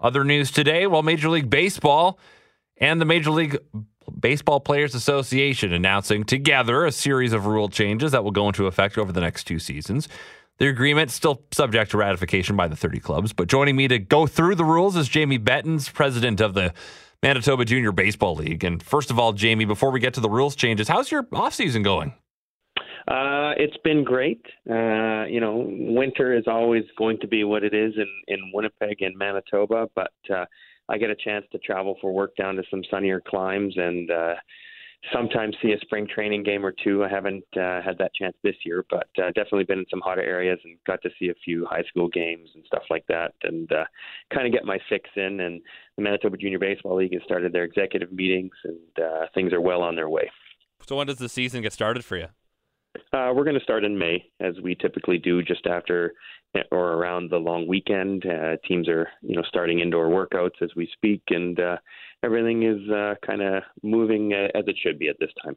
Other 0.00 0.24
news 0.24 0.50
today: 0.50 0.86
Well, 0.86 1.02
Major 1.02 1.28
League 1.28 1.50
Baseball 1.50 2.18
and 2.78 2.98
the 2.98 3.04
Major 3.04 3.30
League 3.30 3.58
Baseball 4.18 4.60
Players 4.60 4.94
Association 4.94 5.72
announcing 5.72 6.24
together 6.24 6.84
a 6.84 6.92
series 6.92 7.32
of 7.32 7.46
rule 7.46 7.68
changes 7.68 8.12
that 8.12 8.24
will 8.24 8.30
go 8.30 8.48
into 8.48 8.66
effect 8.66 8.98
over 8.98 9.12
the 9.12 9.20
next 9.20 9.44
two 9.44 9.58
seasons. 9.58 10.08
The 10.58 10.68
agreement 10.68 11.10
still 11.10 11.42
subject 11.52 11.92
to 11.92 11.96
ratification 11.96 12.56
by 12.56 12.68
the 12.68 12.76
30 12.76 13.00
clubs, 13.00 13.32
but 13.32 13.48
joining 13.48 13.76
me 13.76 13.88
to 13.88 13.98
go 13.98 14.26
through 14.26 14.56
the 14.56 14.64
rules 14.64 14.94
is 14.96 15.08
Jamie 15.08 15.38
Bettens, 15.38 15.88
president 15.88 16.40
of 16.40 16.54
the 16.54 16.74
Manitoba 17.22 17.64
Junior 17.64 17.92
Baseball 17.92 18.34
League. 18.34 18.64
And 18.64 18.82
first 18.82 19.10
of 19.10 19.18
all, 19.18 19.32
Jamie, 19.32 19.64
before 19.64 19.90
we 19.90 20.00
get 20.00 20.14
to 20.14 20.20
the 20.20 20.28
rules 20.28 20.54
changes, 20.56 20.88
how's 20.88 21.10
your 21.10 21.24
offseason 21.24 21.82
going? 21.82 22.14
Uh, 23.08 23.52
it's 23.56 23.76
been 23.82 24.04
great. 24.04 24.44
Uh, 24.68 25.24
you 25.24 25.40
know, 25.40 25.66
winter 25.66 26.36
is 26.36 26.44
always 26.46 26.84
going 26.96 27.18
to 27.20 27.26
be 27.26 27.44
what 27.44 27.64
it 27.64 27.74
is 27.74 27.94
in, 27.96 28.08
in 28.28 28.52
Winnipeg 28.54 29.02
and 29.02 29.16
Manitoba, 29.16 29.88
but 29.94 30.12
uh, 30.32 30.44
I 30.90 30.98
get 30.98 31.10
a 31.10 31.16
chance 31.16 31.46
to 31.52 31.58
travel 31.58 31.96
for 32.00 32.12
work 32.12 32.34
down 32.36 32.56
to 32.56 32.62
some 32.70 32.82
sunnier 32.90 33.22
climes 33.24 33.74
and 33.76 34.10
uh, 34.10 34.34
sometimes 35.14 35.56
see 35.62 35.72
a 35.72 35.78
spring 35.80 36.06
training 36.12 36.42
game 36.42 36.66
or 36.66 36.72
two. 36.72 37.04
I 37.04 37.08
haven't 37.08 37.44
uh, 37.56 37.80
had 37.80 37.96
that 37.98 38.12
chance 38.14 38.36
this 38.42 38.56
year, 38.64 38.84
but 38.90 39.08
uh, 39.18 39.28
definitely 39.28 39.64
been 39.64 39.78
in 39.78 39.86
some 39.88 40.00
hotter 40.00 40.22
areas 40.22 40.58
and 40.64 40.76
got 40.86 41.00
to 41.02 41.10
see 41.18 41.28
a 41.28 41.34
few 41.44 41.64
high 41.64 41.84
school 41.88 42.08
games 42.08 42.50
and 42.54 42.64
stuff 42.66 42.82
like 42.90 43.04
that, 43.08 43.32
and 43.44 43.70
uh, 43.72 43.84
kind 44.34 44.46
of 44.46 44.52
get 44.52 44.64
my 44.64 44.78
fix 44.88 45.08
in. 45.16 45.40
And 45.40 45.62
the 45.96 46.02
Manitoba 46.02 46.36
Junior 46.36 46.58
Baseball 46.58 46.96
League 46.96 47.14
has 47.14 47.22
started 47.24 47.52
their 47.52 47.64
executive 47.64 48.12
meetings, 48.12 48.52
and 48.64 49.04
uh, 49.04 49.26
things 49.32 49.52
are 49.52 49.60
well 49.60 49.82
on 49.82 49.94
their 49.94 50.08
way. 50.08 50.28
So 50.86 50.96
when 50.96 51.06
does 51.06 51.18
the 51.18 51.28
season 51.28 51.62
get 51.62 51.72
started 51.72 52.04
for 52.04 52.16
you? 52.16 52.26
Uh, 53.12 53.32
we're 53.34 53.44
going 53.44 53.58
to 53.58 53.62
start 53.62 53.84
in 53.84 53.96
May, 53.96 54.24
as 54.40 54.54
we 54.62 54.74
typically 54.74 55.18
do, 55.18 55.42
just 55.42 55.66
after 55.66 56.14
or 56.70 56.92
around 56.94 57.30
the 57.30 57.38
long 57.38 57.66
weekend. 57.66 58.24
Uh, 58.26 58.56
teams 58.66 58.88
are, 58.88 59.08
you 59.22 59.36
know, 59.36 59.42
starting 59.48 59.80
indoor 59.80 60.08
workouts 60.08 60.62
as 60.62 60.70
we 60.76 60.88
speak, 60.92 61.22
and 61.28 61.58
uh, 61.60 61.76
everything 62.22 62.62
is 62.62 62.90
uh, 62.90 63.14
kind 63.24 63.42
of 63.42 63.62
moving 63.82 64.32
uh, 64.32 64.58
as 64.58 64.64
it 64.66 64.76
should 64.82 64.98
be 64.98 65.08
at 65.08 65.16
this 65.20 65.30
time. 65.42 65.56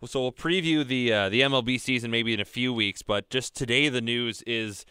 Well, 0.00 0.08
so 0.08 0.20
we'll 0.20 0.32
preview 0.32 0.86
the 0.86 1.12
uh, 1.12 1.28
the 1.28 1.40
MLB 1.40 1.80
season 1.80 2.10
maybe 2.10 2.32
in 2.32 2.40
a 2.40 2.44
few 2.44 2.72
weeks, 2.72 3.02
but 3.02 3.30
just 3.30 3.56
today 3.56 3.88
the 3.88 4.00
news 4.00 4.42
is 4.42 4.86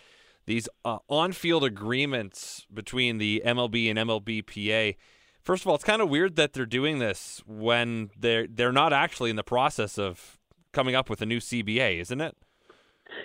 these 0.45 0.67
uh, 0.83 0.97
on-field 1.07 1.63
agreements 1.63 2.65
between 2.73 3.17
the 3.17 3.41
MLB 3.45 3.89
and 3.89 3.99
MLBPA. 3.99 4.95
First 5.41 5.63
of 5.63 5.67
all, 5.67 5.75
it's 5.75 5.83
kind 5.83 6.01
of 6.01 6.09
weird 6.09 6.35
that 6.35 6.53
they're 6.53 6.65
doing 6.65 6.99
this 6.99 7.41
when 7.45 8.09
they're 8.17 8.47
they're 8.47 8.73
not 8.73 8.91
actually 8.91 9.29
in 9.29 9.37
the 9.37 9.43
process 9.43 9.97
of 9.97 10.37
coming 10.73 10.93
up 10.93 11.09
with 11.09 11.21
a 11.21 11.25
new 11.25 11.39
CBA, 11.39 12.01
isn't 12.01 12.19
it? 12.19 12.35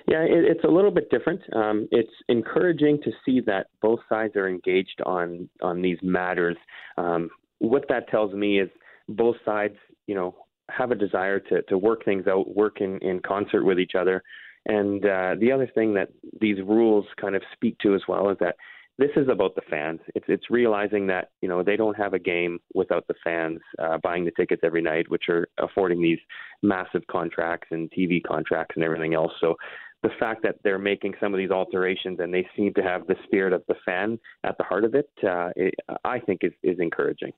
Yeah, 0.08 0.22
it, 0.22 0.44
it's 0.44 0.64
a 0.64 0.68
little 0.68 0.90
bit 0.90 1.10
different. 1.10 1.40
Um, 1.54 1.88
it's 1.90 2.12
encouraging 2.28 3.00
to 3.02 3.10
see 3.24 3.40
that 3.46 3.68
both 3.80 4.00
sides 4.08 4.36
are 4.36 4.48
engaged 4.48 5.00
on 5.04 5.48
on 5.62 5.82
these 5.82 5.98
matters. 6.02 6.56
Um, 6.96 7.30
what 7.58 7.84
that 7.88 8.08
tells 8.08 8.32
me 8.34 8.60
is 8.60 8.70
both 9.08 9.36
sides, 9.44 9.76
you 10.06 10.14
know, 10.14 10.34
have 10.70 10.90
a 10.90 10.96
desire 10.96 11.38
to 11.40 11.62
to 11.62 11.78
work 11.78 12.04
things 12.04 12.26
out, 12.26 12.54
work 12.54 12.80
in 12.80 12.98
in 12.98 13.20
concert 13.20 13.64
with 13.64 13.78
each 13.78 13.94
other. 13.94 14.22
And 14.66 15.04
uh, 15.04 15.34
the 15.40 15.50
other 15.50 15.68
thing 15.74 15.94
that 15.94 16.10
these 16.40 16.58
rules 16.58 17.04
kind 17.20 17.34
of 17.34 17.42
speak 17.52 17.76
to 17.78 17.94
as 17.94 18.02
well 18.06 18.30
is 18.30 18.36
that 18.38 18.54
this 19.02 19.10
is 19.16 19.28
about 19.28 19.56
the 19.56 19.62
fans. 19.68 19.98
It's 20.14 20.26
it's 20.28 20.48
realizing 20.48 21.08
that 21.08 21.30
you 21.40 21.48
know 21.48 21.62
they 21.62 21.76
don't 21.76 21.96
have 21.96 22.14
a 22.14 22.18
game 22.18 22.60
without 22.74 23.04
the 23.08 23.14
fans 23.24 23.58
uh, 23.82 23.98
buying 23.98 24.24
the 24.24 24.30
tickets 24.30 24.62
every 24.64 24.82
night, 24.82 25.10
which 25.10 25.24
are 25.28 25.48
affording 25.58 26.00
these 26.00 26.20
massive 26.62 27.02
contracts 27.10 27.68
and 27.72 27.90
TV 27.90 28.22
contracts 28.22 28.76
and 28.76 28.84
everything 28.84 29.14
else. 29.14 29.32
So 29.40 29.56
the 30.04 30.10
fact 30.20 30.42
that 30.44 30.56
they're 30.62 30.78
making 30.78 31.14
some 31.20 31.34
of 31.34 31.38
these 31.38 31.50
alterations 31.50 32.18
and 32.20 32.32
they 32.32 32.46
seem 32.56 32.72
to 32.74 32.82
have 32.82 33.06
the 33.06 33.16
spirit 33.24 33.52
of 33.52 33.64
the 33.66 33.74
fan 33.84 34.18
at 34.44 34.56
the 34.56 34.64
heart 34.64 34.84
of 34.84 34.94
it, 34.94 35.10
uh, 35.28 35.50
it 35.56 35.74
I 36.04 36.20
think 36.20 36.40
is 36.42 36.52
is 36.62 36.78
encouraging. 36.78 37.32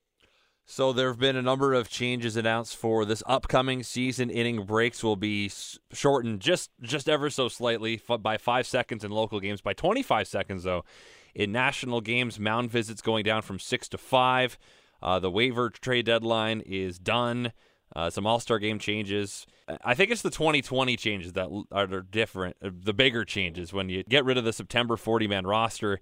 So 0.66 0.92
there 0.92 1.08
have 1.08 1.18
been 1.18 1.36
a 1.36 1.42
number 1.42 1.74
of 1.74 1.90
changes 1.90 2.36
announced 2.36 2.76
for 2.76 3.04
this 3.04 3.22
upcoming 3.26 3.82
season. 3.82 4.30
Inning 4.30 4.64
breaks 4.64 5.04
will 5.04 5.16
be 5.16 5.50
shortened 5.92 6.40
just 6.40 6.70
just 6.80 7.08
ever 7.08 7.28
so 7.28 7.48
slightly 7.48 8.00
by 8.20 8.38
five 8.38 8.66
seconds 8.66 9.04
in 9.04 9.10
local 9.10 9.40
games, 9.40 9.60
by 9.60 9.74
25 9.74 10.26
seconds 10.26 10.64
though 10.64 10.84
in 11.34 11.52
national 11.52 12.00
games. 12.00 12.40
Mound 12.40 12.70
visits 12.70 13.02
going 13.02 13.24
down 13.24 13.42
from 13.42 13.58
six 13.58 13.88
to 13.90 13.98
five. 13.98 14.58
Uh, 15.02 15.18
the 15.18 15.30
waiver 15.30 15.68
trade 15.68 16.06
deadline 16.06 16.60
is 16.60 16.98
done. 16.98 17.52
Uh, 17.94 18.08
some 18.08 18.26
All 18.26 18.40
Star 18.40 18.58
game 18.58 18.78
changes. 18.78 19.46
I 19.84 19.94
think 19.94 20.10
it's 20.10 20.22
the 20.22 20.30
2020 20.30 20.96
changes 20.96 21.34
that 21.34 21.48
are 21.70 21.86
different, 21.86 22.56
uh, 22.62 22.70
the 22.72 22.94
bigger 22.94 23.24
changes 23.24 23.72
when 23.72 23.88
you 23.90 24.02
get 24.02 24.24
rid 24.24 24.38
of 24.38 24.44
the 24.44 24.52
September 24.52 24.96
40 24.96 25.28
man 25.28 25.46
roster 25.46 26.00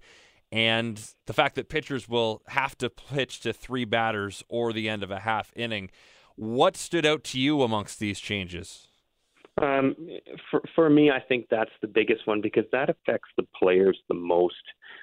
and 0.53 1.09
the 1.25 1.33
fact 1.33 1.55
that 1.55 1.67
pitchers 1.67 2.07
will 2.07 2.43
have 2.49 2.77
to 2.77 2.87
pitch 2.87 3.39
to 3.39 3.51
three 3.51 3.85
batters 3.85 4.43
or 4.47 4.71
the 4.71 4.87
end 4.87 5.01
of 5.01 5.09
a 5.09 5.21
half 5.21 5.51
inning. 5.55 5.89
What 6.35 6.77
stood 6.77 7.07
out 7.07 7.23
to 7.25 7.39
you 7.39 7.63
amongst 7.63 7.99
these 7.99 8.19
changes? 8.19 8.87
Um, 9.59 9.95
for 10.51 10.61
for 10.75 10.89
me, 10.89 11.09
I 11.09 11.19
think 11.19 11.47
that's 11.49 11.71
the 11.81 11.87
biggest 11.87 12.27
one 12.27 12.39
because 12.41 12.65
that 12.71 12.89
affects 12.89 13.29
the 13.35 13.47
players 13.59 13.97
the 14.07 14.15
most. 14.15 14.55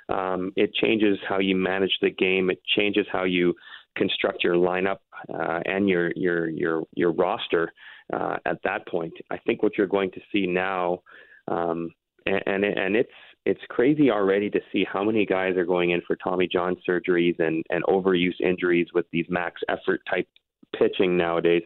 Um, 0.09 0.53
it 0.55 0.73
changes 0.75 1.19
how 1.29 1.41
you 1.41 1.57
manage 1.57 1.97
the 2.01 2.11
game. 2.11 2.51
It 2.51 2.61
changes 2.77 3.07
how 3.13 3.25
you 3.25 3.55
construct 3.97 4.45
your 4.45 4.55
lineup 4.55 4.99
uh, 5.33 5.61
and 5.67 5.89
your 5.89 6.13
your 6.15 6.49
your 6.49 6.83
your 6.95 7.13
roster 7.13 7.73
uh, 8.13 8.37
at 8.47 8.59
that 8.63 8.87
point. 8.87 9.15
I 9.31 9.39
think 9.39 9.65
what 9.65 9.77
you're 9.77 9.87
going 9.89 10.13
to 10.13 10.21
see 10.33 10.47
now, 10.47 11.03
um, 11.49 11.91
and, 12.27 12.43
and 12.47 12.65
and 12.65 12.97
it's 12.97 13.11
it's 13.47 13.61
crazy 13.69 14.11
already 14.11 14.51
to 14.51 14.61
see 14.73 14.85
how 14.91 15.03
many 15.03 15.25
guys 15.25 15.57
are 15.57 15.65
going 15.65 15.91
in 15.91 16.03
for 16.07 16.17
Tommy 16.17 16.47
John 16.47 16.77
surgeries 16.89 17.39
and 17.39 17.65
and 17.71 17.83
overuse 17.85 18.39
injuries 18.41 18.89
with 18.95 19.07
these 19.13 19.27
max 19.29 19.61
effort 19.69 20.01
type 20.11 20.29
pitching 20.79 21.17
nowadays. 21.17 21.63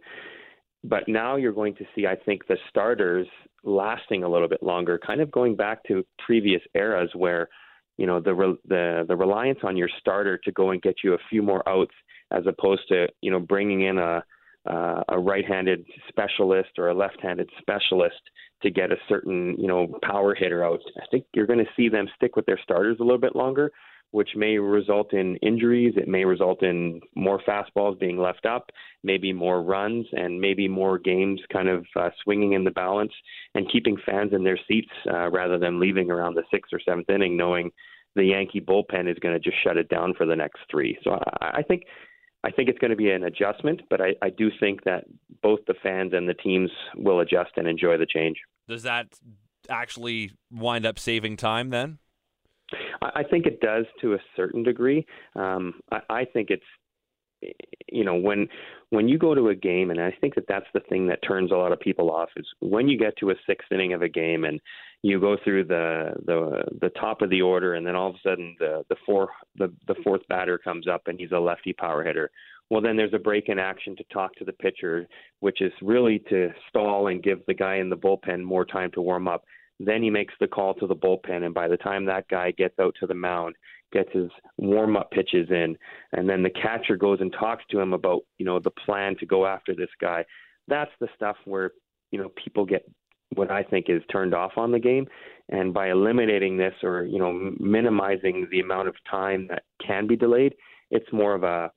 But 0.85 1.09
now 1.09 1.37
you're 1.37 1.52
going 1.52 1.75
to 1.76 1.85
see, 1.95 2.07
I 2.07 2.14
think, 2.14 2.47
the 2.47 2.59
starters 2.69 3.26
lasting 3.64 4.23
a 4.23 4.28
little 4.28 4.49
bit 4.49 4.62
longer, 4.62 5.00
kind 5.04 5.21
of 5.21 5.31
going 5.31 5.57
back 5.57 5.83
to 5.88 6.04
previous 6.25 6.61
eras 6.75 7.11
where, 7.14 7.49
you 7.97 8.07
know, 8.07 8.21
the 8.21 8.35
re- 8.35 8.59
the 8.69 9.04
the 9.09 9.16
reliance 9.16 9.61
on 9.62 9.76
your 9.76 9.88
starter 9.99 10.38
to 10.38 10.52
go 10.52 10.71
and 10.71 10.83
get 10.83 10.97
you 11.02 11.14
a 11.14 11.19
few 11.31 11.43
more 11.43 11.66
outs, 11.69 11.95
as 12.31 12.45
opposed 12.47 12.83
to 12.88 13.09
you 13.21 13.31
know 13.31 13.40
bringing 13.40 13.83
in 13.83 13.99
a 13.99 14.23
uh, 14.68 15.02
a 15.09 15.18
right-handed 15.18 15.85
specialist 16.09 16.71
or 16.78 16.88
a 16.88 16.94
left-handed 16.94 17.50
specialist 17.61 18.21
to 18.62 18.71
get 18.71 18.92
a 18.92 18.97
certain 19.09 19.56
you 19.59 19.68
know 19.68 19.99
power 20.02 20.35
hitter 20.35 20.64
out. 20.64 20.80
I 20.97 21.04
think 21.11 21.26
you're 21.35 21.47
going 21.47 21.59
to 21.59 21.71
see 21.76 21.88
them 21.88 22.09
stick 22.16 22.37
with 22.37 22.47
their 22.47 22.61
starters 22.62 22.99
a 23.00 23.04
little 23.04 23.21
bit 23.21 23.37
longer 23.37 23.71
which 24.14 24.30
may 24.37 24.56
result 24.59 25.12
in 25.12 25.35
injuries. 25.38 25.92
It 25.97 26.06
may 26.06 26.25
result 26.25 26.62
in 26.62 27.00
more 27.16 27.40
fastballs 27.40 27.99
being 27.99 28.16
left 28.16 28.47
up, 28.47 28.71
maybe 29.02 29.33
more 29.33 29.61
runs, 29.61 30.06
and 30.12 30.40
maybe 30.40 30.68
more 30.68 31.00
games 31.00 31.40
kind 31.52 31.68
of 31.68 31.85
uh, 31.97 32.11
swinging 32.23 32.52
in 32.52 32.62
the 32.62 32.71
balance 32.71 33.11
and 33.56 33.68
keeping 33.73 33.97
fans 34.06 34.33
in 34.33 34.44
their 34.44 34.59
seats 34.68 34.92
uh, 35.12 35.28
rather 35.33 35.59
than 35.59 35.80
leaving 35.80 36.12
around 36.12 36.35
the 36.35 36.44
sixth 36.52 36.73
or 36.73 36.78
seventh 36.78 37.11
inning, 37.11 37.37
knowing 37.37 37.73
the 38.14 38.23
Yankee 38.23 38.61
bullpen 38.61 39.11
is 39.11 39.18
going 39.18 39.35
to 39.35 39.40
just 39.40 39.61
shut 39.64 39.76
it 39.76 39.88
down 39.88 40.14
for 40.16 40.26
the 40.26 40.37
next 40.37 40.61
three. 40.71 40.97
So 41.02 41.18
I, 41.40 41.47
I 41.56 41.62
think. 41.62 41.83
I 42.44 42.50
think 42.50 42.68
it's 42.68 42.78
going 42.78 42.90
to 42.90 42.96
be 42.96 43.10
an 43.10 43.24
adjustment, 43.24 43.80
but 43.88 44.00
I, 44.00 44.14
I 44.20 44.28
do 44.28 44.50
think 44.60 44.84
that 44.84 45.04
both 45.42 45.60
the 45.66 45.74
fans 45.82 46.12
and 46.12 46.28
the 46.28 46.34
teams 46.34 46.70
will 46.96 47.20
adjust 47.20 47.52
and 47.56 47.66
enjoy 47.66 47.96
the 47.96 48.06
change. 48.06 48.36
Does 48.68 48.82
that 48.82 49.06
actually 49.70 50.32
wind 50.52 50.84
up 50.84 50.98
saving 50.98 51.38
time 51.38 51.70
then? 51.70 51.98
I 53.02 53.22
think 53.22 53.46
it 53.46 53.60
does 53.60 53.86
to 54.00 54.14
a 54.14 54.18
certain 54.36 54.62
degree. 54.62 55.06
Um, 55.36 55.74
I, 55.90 56.00
I 56.10 56.24
think 56.24 56.50
it's 56.50 56.64
you 57.90 58.04
know 58.04 58.14
when 58.14 58.48
when 58.90 59.08
you 59.08 59.18
go 59.18 59.34
to 59.34 59.48
a 59.48 59.54
game 59.54 59.90
and 59.90 60.00
i 60.00 60.10
think 60.20 60.34
that 60.34 60.46
that's 60.48 60.66
the 60.72 60.80
thing 60.88 61.06
that 61.06 61.18
turns 61.26 61.50
a 61.50 61.54
lot 61.54 61.72
of 61.72 61.80
people 61.80 62.10
off 62.10 62.30
is 62.36 62.46
when 62.60 62.88
you 62.88 62.98
get 62.98 63.16
to 63.18 63.30
a 63.30 63.34
sixth 63.46 63.70
inning 63.70 63.92
of 63.92 64.02
a 64.02 64.08
game 64.08 64.44
and 64.44 64.60
you 65.04 65.20
go 65.20 65.37
through 65.44 65.64
the 65.64 66.14
the 66.25 66.64
the 66.80 66.88
top 67.00 67.20
of 67.20 67.30
the 67.30 67.42
order 67.42 67.75
and 67.75 67.87
then 67.87 67.94
all 67.94 68.11
of 68.11 68.16
a 68.16 68.28
sudden 68.28 68.56
the 68.58 68.84
the 68.88 68.96
four 69.04 69.28
the 69.56 69.73
the 69.87 69.94
fourth 70.02 70.23
batter 70.28 70.58
comes 70.58 70.88
up 70.88 71.02
and 71.06 71.18
he's 71.18 71.32
a 71.32 71.38
lefty 71.38 71.73
power 71.73 72.02
hitter 72.02 72.30
well 72.70 72.80
then 72.80 72.96
there's 72.96 73.12
a 73.12 73.18
break 73.18 73.49
in 73.49 73.58
action 73.58 73.94
to 73.94 74.04
talk 74.12 74.34
to 74.34 74.44
the 74.44 74.52
pitcher 74.52 75.06
which 75.40 75.61
is 75.61 75.73
really 75.82 76.20
to 76.30 76.50
stall 76.68 77.08
and 77.08 77.23
give 77.23 77.40
the 77.46 77.54
guy 77.54 77.76
in 77.76 77.90
the 77.90 77.96
bullpen 77.96 78.42
more 78.42 78.64
time 78.64 78.90
to 78.92 79.02
warm 79.02 79.28
up 79.28 79.44
then 79.80 80.02
he 80.02 80.11
makes 80.11 80.34
the 80.38 80.46
call 80.46 80.75
to 80.75 80.87
the 80.87 80.94
bullpen, 80.94 81.44
and 81.44 81.54
by 81.54 81.68
the 81.68 81.76
time 81.76 82.04
that 82.04 82.28
guy 82.28 82.52
gets 82.52 82.78
out 82.78 82.94
to 83.00 83.06
the 83.06 83.14
mound, 83.14 83.56
gets 83.92 84.11
his 84.12 84.30
warm 84.56 84.96
up 84.96 85.11
pitches 85.11 85.49
in, 85.50 85.76
and 86.12 86.28
then 86.28 86.42
the 86.42 86.50
catcher 86.50 86.96
goes 86.96 87.20
and 87.20 87.32
talks 87.32 87.64
to 87.70 87.80
him 87.80 87.92
about 87.92 88.23
you 88.38 88.46
know 88.46 88.58
the 88.58 88.70
plan 88.70 89.16
to 89.18 89.26
go 89.26 89.46
after 89.46 89.75
this 89.75 89.90
guy. 90.00 90.25
That's 90.68 90.90
the 91.00 91.08
stuff 91.16 91.37
where 91.44 91.73
you 92.11 92.18
know 92.18 92.30
people 92.42 92.64
get 92.64 92.88
what 93.35 93.50
I 93.50 93.62
think 93.62 93.87
is 93.88 94.03
turned 94.11 94.35
off 94.35 94.53
on 94.57 94.73
the 94.73 94.79
game, 94.79 95.07
and 95.49 95.75
by 95.75 95.91
eliminating 95.91 96.57
this 96.57 96.75
or 96.83 97.05
you 97.05 97.19
know 97.19 97.53
minimizing 97.59 98.49
the 98.50 98.61
amount 98.61 98.88
of 98.88 98.95
time 99.11 99.47
that 99.49 99.64
can 99.85 100.07
be 100.07 100.17
delayed, 100.17 100.55
it's 100.91 101.12
more 101.12 101.35
of 101.35 101.43
a 101.43 101.71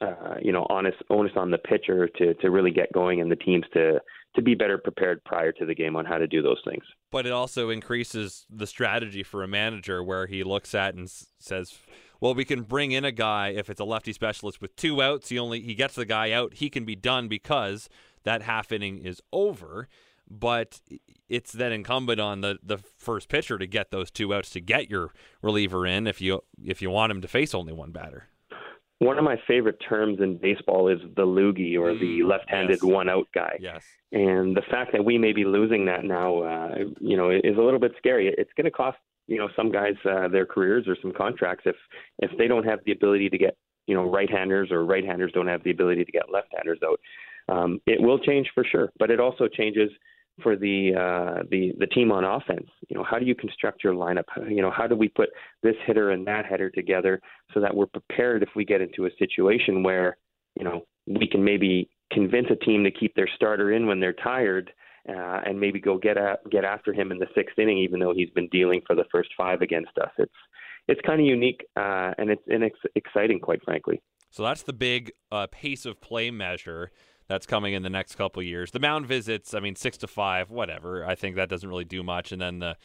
uh, 0.00 0.36
you 0.40 0.52
know 0.52 0.66
honest 0.70 0.96
onus 1.10 1.32
on 1.36 1.50
the 1.50 1.58
pitcher 1.58 2.08
to 2.16 2.34
to 2.34 2.50
really 2.50 2.70
get 2.70 2.92
going 2.92 3.20
and 3.20 3.30
the 3.30 3.36
teams 3.36 3.64
to 3.74 4.00
to 4.34 4.42
be 4.42 4.54
better 4.54 4.78
prepared 4.78 5.22
prior 5.24 5.52
to 5.52 5.66
the 5.66 5.74
game 5.74 5.96
on 5.96 6.04
how 6.04 6.16
to 6.16 6.26
do 6.26 6.40
those 6.40 6.60
things. 6.64 6.84
But 7.10 7.26
it 7.26 7.32
also 7.32 7.68
increases 7.68 8.46
the 8.48 8.66
strategy 8.66 9.22
for 9.22 9.42
a 9.42 9.48
manager 9.48 10.02
where 10.04 10.26
he 10.26 10.44
looks 10.44 10.74
at 10.74 10.94
and 10.94 11.10
says, 11.38 11.78
"Well, 12.20 12.34
we 12.34 12.44
can 12.44 12.62
bring 12.62 12.92
in 12.92 13.04
a 13.04 13.12
guy 13.12 13.48
if 13.48 13.68
it's 13.68 13.80
a 13.80 13.84
lefty 13.84 14.12
specialist 14.12 14.60
with 14.62 14.76
two 14.76 15.02
outs. 15.02 15.28
He 15.28 15.38
only 15.38 15.60
he 15.60 15.74
gets 15.74 15.94
the 15.94 16.06
guy 16.06 16.32
out. 16.32 16.54
He 16.54 16.70
can 16.70 16.84
be 16.84 16.96
done 16.96 17.28
because 17.28 17.88
that 18.24 18.42
half 18.42 18.72
inning 18.72 18.98
is 18.98 19.20
over." 19.32 19.88
But 20.30 20.80
it's 21.28 21.52
then 21.52 21.72
incumbent 21.72 22.20
on 22.20 22.40
the, 22.40 22.58
the 22.62 22.78
first 22.98 23.28
pitcher 23.28 23.58
to 23.58 23.66
get 23.66 23.90
those 23.90 24.10
two 24.10 24.32
outs 24.32 24.50
to 24.50 24.60
get 24.60 24.88
your 24.88 25.12
reliever 25.42 25.86
in 25.86 26.06
if 26.06 26.20
you 26.20 26.42
if 26.64 26.80
you 26.80 26.90
want 26.90 27.10
him 27.10 27.20
to 27.20 27.28
face 27.28 27.54
only 27.54 27.72
one 27.72 27.90
batter. 27.90 28.28
One 28.98 29.16
of 29.18 29.24
my 29.24 29.40
favorite 29.48 29.78
terms 29.88 30.20
in 30.20 30.36
baseball 30.36 30.88
is 30.88 31.00
the 31.16 31.24
loogie 31.24 31.78
or 31.78 31.94
the 31.94 32.20
mm, 32.20 32.28
left-handed 32.28 32.80
yes. 32.82 32.82
one-out 32.82 33.28
guy. 33.34 33.56
Yes. 33.58 33.82
And 34.12 34.54
the 34.54 34.62
fact 34.70 34.92
that 34.92 35.02
we 35.02 35.16
may 35.16 35.32
be 35.32 35.46
losing 35.46 35.86
that 35.86 36.04
now, 36.04 36.42
uh, 36.42 36.74
you 37.00 37.16
know, 37.16 37.30
is 37.30 37.56
a 37.56 37.62
little 37.62 37.80
bit 37.80 37.92
scary. 37.96 38.32
It's 38.36 38.50
going 38.58 38.66
to 38.66 38.70
cost 38.70 38.98
you 39.30 39.38
know 39.38 39.48
some 39.56 39.70
guys 39.70 39.94
uh, 40.04 40.28
their 40.28 40.44
careers 40.44 40.86
or 40.86 40.96
some 41.00 41.12
contracts 41.12 41.62
if 41.64 41.76
if 42.18 42.36
they 42.36 42.48
don't 42.48 42.64
have 42.64 42.80
the 42.84 42.92
ability 42.92 43.30
to 43.30 43.38
get 43.38 43.56
you 43.86 43.94
know 43.94 44.10
right-handers 44.10 44.70
or 44.70 44.84
right-handers 44.84 45.32
don't 45.32 45.46
have 45.46 45.62
the 45.62 45.70
ability 45.70 46.04
to 46.04 46.12
get 46.12 46.24
left-handers 46.30 46.80
out. 46.84 47.00
Um, 47.48 47.80
it 47.86 48.00
will 48.00 48.18
change 48.18 48.50
for 48.54 48.64
sure, 48.64 48.92
but 48.98 49.10
it 49.10 49.18
also 49.18 49.48
changes 49.48 49.90
for 50.42 50.56
the 50.56 50.92
uh, 50.94 51.42
the 51.50 51.72
the 51.78 51.86
team 51.86 52.12
on 52.12 52.24
offense. 52.24 52.68
You 52.88 52.96
know, 52.96 53.04
how 53.08 53.18
do 53.18 53.26
you 53.26 53.34
construct 53.34 53.84
your 53.84 53.94
lineup? 53.94 54.24
You 54.48 54.62
know, 54.62 54.70
how 54.70 54.86
do 54.86 54.96
we 54.96 55.08
put 55.08 55.30
this 55.62 55.76
hitter 55.86 56.10
and 56.10 56.26
that 56.26 56.46
hitter 56.46 56.70
together 56.70 57.20
so 57.54 57.60
that 57.60 57.74
we're 57.74 57.86
prepared 57.86 58.42
if 58.42 58.50
we 58.56 58.64
get 58.64 58.80
into 58.80 59.06
a 59.06 59.10
situation 59.18 59.82
where 59.82 60.16
you 60.56 60.64
know 60.64 60.86
we 61.06 61.26
can 61.26 61.44
maybe 61.44 61.88
convince 62.12 62.48
a 62.50 62.64
team 62.64 62.84
to 62.84 62.90
keep 62.90 63.14
their 63.14 63.28
starter 63.34 63.72
in 63.72 63.86
when 63.86 64.00
they're 64.00 64.12
tired. 64.12 64.70
Uh, 65.08 65.40
and 65.46 65.58
maybe 65.58 65.80
go 65.80 65.96
get 65.96 66.18
at, 66.18 66.38
get 66.50 66.62
after 66.62 66.92
him 66.92 67.10
in 67.10 67.18
the 67.18 67.26
sixth 67.34 67.58
inning, 67.58 67.78
even 67.78 67.98
though 67.98 68.12
he's 68.14 68.28
been 68.30 68.48
dealing 68.48 68.82
for 68.86 68.94
the 68.94 69.06
first 69.10 69.30
five 69.34 69.62
against 69.62 69.96
us. 69.96 70.10
It's 70.18 70.30
it's 70.88 71.00
kind 71.06 71.20
of 71.20 71.26
unique 71.26 71.64
uh, 71.74 72.12
and 72.18 72.28
it's 72.28 72.42
and 72.48 72.62
it's 72.62 72.76
exciting, 72.94 73.40
quite 73.40 73.64
frankly. 73.64 74.02
So 74.30 74.44
that's 74.44 74.62
the 74.62 74.72
big 74.72 75.12
uh, 75.32 75.46
pace 75.50 75.86
of 75.86 76.00
play 76.00 76.30
measure 76.30 76.92
that's 77.30 77.46
coming 77.46 77.74
in 77.74 77.84
the 77.84 77.88
next 77.90 78.16
couple 78.16 78.42
years. 78.42 78.72
The 78.72 78.80
mound 78.80 79.06
visits, 79.06 79.54
I 79.54 79.60
mean, 79.60 79.76
six 79.76 79.96
to 79.98 80.08
five, 80.08 80.50
whatever. 80.50 81.06
I 81.06 81.14
think 81.14 81.36
that 81.36 81.48
doesn't 81.48 81.68
really 81.68 81.84
do 81.84 82.02
much. 82.02 82.32
And 82.32 82.42
then 82.42 82.58
the 82.58 82.76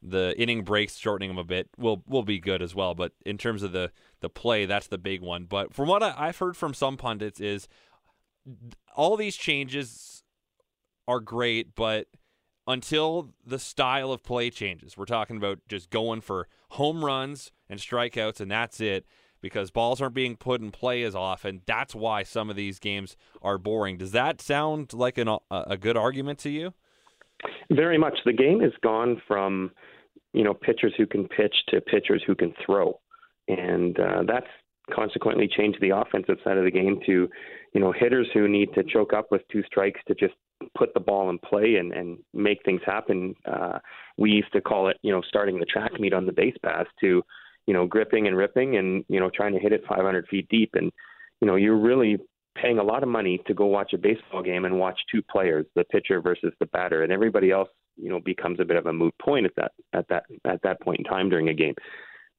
the 0.00 0.40
inning 0.40 0.62
breaks 0.62 0.96
shortening 0.96 1.30
them 1.30 1.38
a 1.38 1.42
bit 1.42 1.68
will 1.76 2.04
will 2.06 2.22
be 2.22 2.38
good 2.38 2.62
as 2.62 2.76
well. 2.76 2.94
But 2.94 3.10
in 3.26 3.38
terms 3.38 3.64
of 3.64 3.72
the 3.72 3.90
the 4.20 4.30
play, 4.30 4.66
that's 4.66 4.86
the 4.86 4.98
big 4.98 5.20
one. 5.20 5.46
But 5.46 5.74
from 5.74 5.88
what 5.88 6.04
I, 6.04 6.14
I've 6.16 6.38
heard 6.38 6.56
from 6.56 6.74
some 6.74 6.96
pundits 6.96 7.40
is 7.40 7.66
all 8.94 9.16
these 9.16 9.36
changes 9.36 10.22
are 11.08 11.18
great, 11.18 11.74
but 11.74 12.06
until 12.68 13.34
the 13.44 13.58
style 13.58 14.12
of 14.12 14.22
play 14.22 14.48
changes, 14.48 14.96
we're 14.96 15.06
talking 15.06 15.36
about 15.36 15.58
just 15.68 15.90
going 15.90 16.20
for 16.20 16.46
home 16.70 17.04
runs 17.04 17.50
and 17.68 17.80
strikeouts, 17.80 18.38
and 18.38 18.48
that's 18.48 18.80
it. 18.80 19.06
Because 19.40 19.70
balls 19.70 20.00
aren't 20.00 20.14
being 20.14 20.36
put 20.36 20.60
in 20.60 20.70
play 20.70 21.02
as 21.04 21.14
often. 21.14 21.62
That's 21.66 21.94
why 21.94 22.24
some 22.24 22.50
of 22.50 22.56
these 22.56 22.78
games 22.78 23.16
are 23.40 23.56
boring. 23.56 23.96
Does 23.96 24.12
that 24.12 24.40
sound 24.40 24.92
like 24.92 25.16
an, 25.16 25.28
a 25.50 25.76
good 25.76 25.96
argument 25.96 26.40
to 26.40 26.50
you? 26.50 26.74
Very 27.70 27.98
much. 27.98 28.18
The 28.24 28.32
game 28.32 28.60
has 28.60 28.72
gone 28.82 29.22
from, 29.28 29.70
you 30.32 30.42
know, 30.42 30.54
pitchers 30.54 30.92
who 30.96 31.06
can 31.06 31.28
pitch 31.28 31.54
to 31.68 31.80
pitchers 31.80 32.22
who 32.26 32.34
can 32.34 32.52
throw, 32.64 32.98
and 33.46 33.98
uh, 34.00 34.22
that's 34.26 34.48
consequently 34.92 35.48
changed 35.48 35.78
the 35.80 35.90
offensive 35.90 36.38
side 36.42 36.56
of 36.56 36.64
the 36.64 36.70
game 36.70 36.98
to, 37.06 37.28
you 37.74 37.80
know, 37.80 37.92
hitters 37.92 38.26
who 38.34 38.48
need 38.48 38.72
to 38.74 38.82
choke 38.82 39.12
up 39.12 39.26
with 39.30 39.42
two 39.52 39.62
strikes 39.64 40.00
to 40.08 40.14
just 40.14 40.34
put 40.76 40.92
the 40.94 41.00
ball 41.00 41.30
in 41.30 41.38
play 41.38 41.76
and, 41.76 41.92
and 41.92 42.18
make 42.34 42.58
things 42.64 42.80
happen. 42.84 43.34
Uh, 43.46 43.78
we 44.16 44.30
used 44.30 44.52
to 44.52 44.60
call 44.60 44.88
it, 44.88 44.96
you 45.02 45.12
know, 45.12 45.22
starting 45.28 45.58
the 45.58 45.66
track 45.66 45.92
meet 46.00 46.12
on 46.12 46.26
the 46.26 46.32
base 46.32 46.56
pass 46.64 46.86
to, 47.00 47.22
you 47.68 47.74
know, 47.74 47.86
gripping 47.86 48.26
and 48.26 48.34
ripping 48.34 48.78
and, 48.78 49.04
you 49.08 49.20
know, 49.20 49.28
trying 49.28 49.52
to 49.52 49.58
hit 49.60 49.74
it 49.74 49.84
500 49.86 50.26
feet 50.28 50.48
deep. 50.48 50.70
And, 50.72 50.90
you 51.42 51.46
know, 51.46 51.56
you're 51.56 51.76
really 51.76 52.16
paying 52.56 52.78
a 52.78 52.82
lot 52.82 53.02
of 53.02 53.10
money 53.10 53.42
to 53.46 53.52
go 53.52 53.66
watch 53.66 53.92
a 53.92 53.98
baseball 53.98 54.42
game 54.42 54.64
and 54.64 54.78
watch 54.78 54.98
two 55.12 55.20
players, 55.30 55.66
the 55.76 55.84
pitcher 55.84 56.22
versus 56.22 56.54
the 56.60 56.66
batter, 56.66 57.02
and 57.02 57.12
everybody 57.12 57.50
else, 57.50 57.68
you 57.96 58.08
know, 58.08 58.20
becomes 58.24 58.58
a 58.58 58.64
bit 58.64 58.78
of 58.78 58.86
a 58.86 58.92
moot 58.92 59.14
point 59.20 59.44
at 59.44 59.52
that 59.56 59.72
at 59.92 60.08
that 60.08 60.24
at 60.46 60.62
that 60.62 60.80
point 60.80 61.00
in 61.00 61.04
time 61.04 61.28
during 61.28 61.50
a 61.50 61.54
game. 61.54 61.74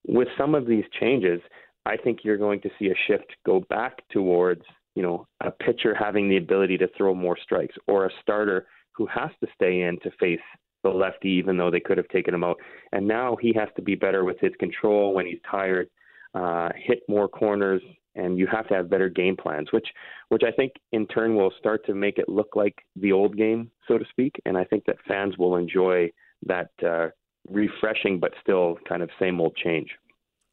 With 0.07 0.29
some 0.35 0.55
of 0.55 0.65
these 0.65 0.85
changes, 0.99 1.41
I 1.85 1.95
think 1.95 2.21
you're 2.23 2.37
going 2.37 2.61
to 2.61 2.69
see 2.79 2.87
a 2.87 2.95
shift 3.07 3.31
go 3.45 3.63
back 3.69 4.01
towards, 4.11 4.63
you 4.95 5.03
know, 5.03 5.27
a 5.41 5.51
pitcher 5.51 5.93
having 5.93 6.27
the 6.27 6.37
ability 6.37 6.79
to 6.79 6.89
throw 6.97 7.13
more 7.13 7.37
strikes 7.39 7.75
or 7.87 8.07
a 8.07 8.11
starter 8.23 8.65
who 8.93 9.05
has 9.05 9.29
to 9.41 9.47
stay 9.53 9.81
in 9.81 9.99
to 10.01 10.09
face 10.19 10.39
the 10.83 10.89
lefty 10.89 11.29
even 11.29 11.57
though 11.57 11.71
they 11.71 11.79
could 11.79 11.97
have 11.97 12.07
taken 12.09 12.33
him 12.33 12.43
out. 12.43 12.57
And 12.91 13.07
now 13.07 13.37
he 13.39 13.53
has 13.53 13.69
to 13.75 13.81
be 13.81 13.95
better 13.95 14.23
with 14.23 14.39
his 14.39 14.53
control 14.59 15.13
when 15.13 15.25
he's 15.25 15.39
tired, 15.49 15.89
uh, 16.33 16.69
hit 16.75 16.99
more 17.07 17.27
corners, 17.27 17.81
and 18.15 18.37
you 18.37 18.47
have 18.47 18.67
to 18.67 18.73
have 18.75 18.89
better 18.89 19.09
game 19.09 19.35
plans, 19.35 19.71
which 19.71 19.87
which 20.29 20.43
I 20.45 20.51
think 20.51 20.73
in 20.91 21.07
turn 21.07 21.35
will 21.35 21.51
start 21.59 21.85
to 21.85 21.93
make 21.93 22.17
it 22.17 22.29
look 22.29 22.55
like 22.55 22.75
the 22.95 23.11
old 23.11 23.37
game, 23.37 23.71
so 23.87 23.97
to 23.97 24.05
speak. 24.09 24.35
And 24.45 24.57
I 24.57 24.63
think 24.63 24.85
that 24.85 24.97
fans 25.07 25.37
will 25.37 25.55
enjoy 25.55 26.11
that 26.45 26.69
uh, 26.85 27.07
refreshing 27.49 28.19
but 28.19 28.31
still 28.41 28.77
kind 28.87 29.01
of 29.01 29.09
same 29.19 29.39
old 29.39 29.55
change. 29.55 29.89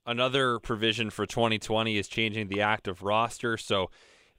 Another 0.07 0.61
provision 0.61 1.11
for 1.11 1.27
2020 1.27 1.99
is 1.99 2.07
changing 2.07 2.49
the 2.49 2.61
active 2.61 3.03
roster, 3.03 3.57
so 3.57 3.91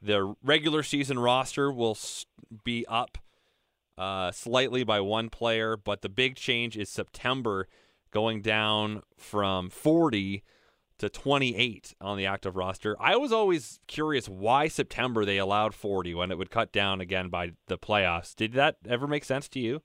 the 0.02 0.36
regular 0.44 0.82
season 0.82 1.20
roster 1.20 1.72
will 1.72 1.98
be 2.64 2.86
up 2.88 3.18
uh, 3.98 4.32
slightly 4.32 4.84
by 4.84 5.00
one 5.00 5.30
player, 5.30 5.78
but 5.78 6.02
the 6.02 6.10
big 6.10 6.36
change 6.36 6.78
is 6.78 6.90
September 6.90 7.68
going 8.12 8.42
down 8.42 9.02
from 9.18 9.70
40 9.70 10.44
to 11.00 11.10
28 11.10 11.94
on 12.02 12.18
the 12.18 12.26
active 12.26 12.56
roster. 12.56 12.96
I 13.00 13.16
was 13.16 13.32
always 13.32 13.80
curious 13.88 14.28
why 14.28 14.68
September 14.68 15.26
they 15.26 15.38
allowed 15.38 15.74
40 15.74 16.16
when 16.16 16.32
it 16.32 16.38
would 16.38 16.50
cut 16.50 16.72
down 16.72 17.02
again 17.02 17.30
by 17.30 17.52
the 17.68 17.78
playoffs. 17.78 18.36
Did 18.36 18.54
that 18.54 18.78
ever 18.88 19.08
make 19.08 19.24
sense 19.24 19.48
to 19.50 19.60
you? 19.60 19.82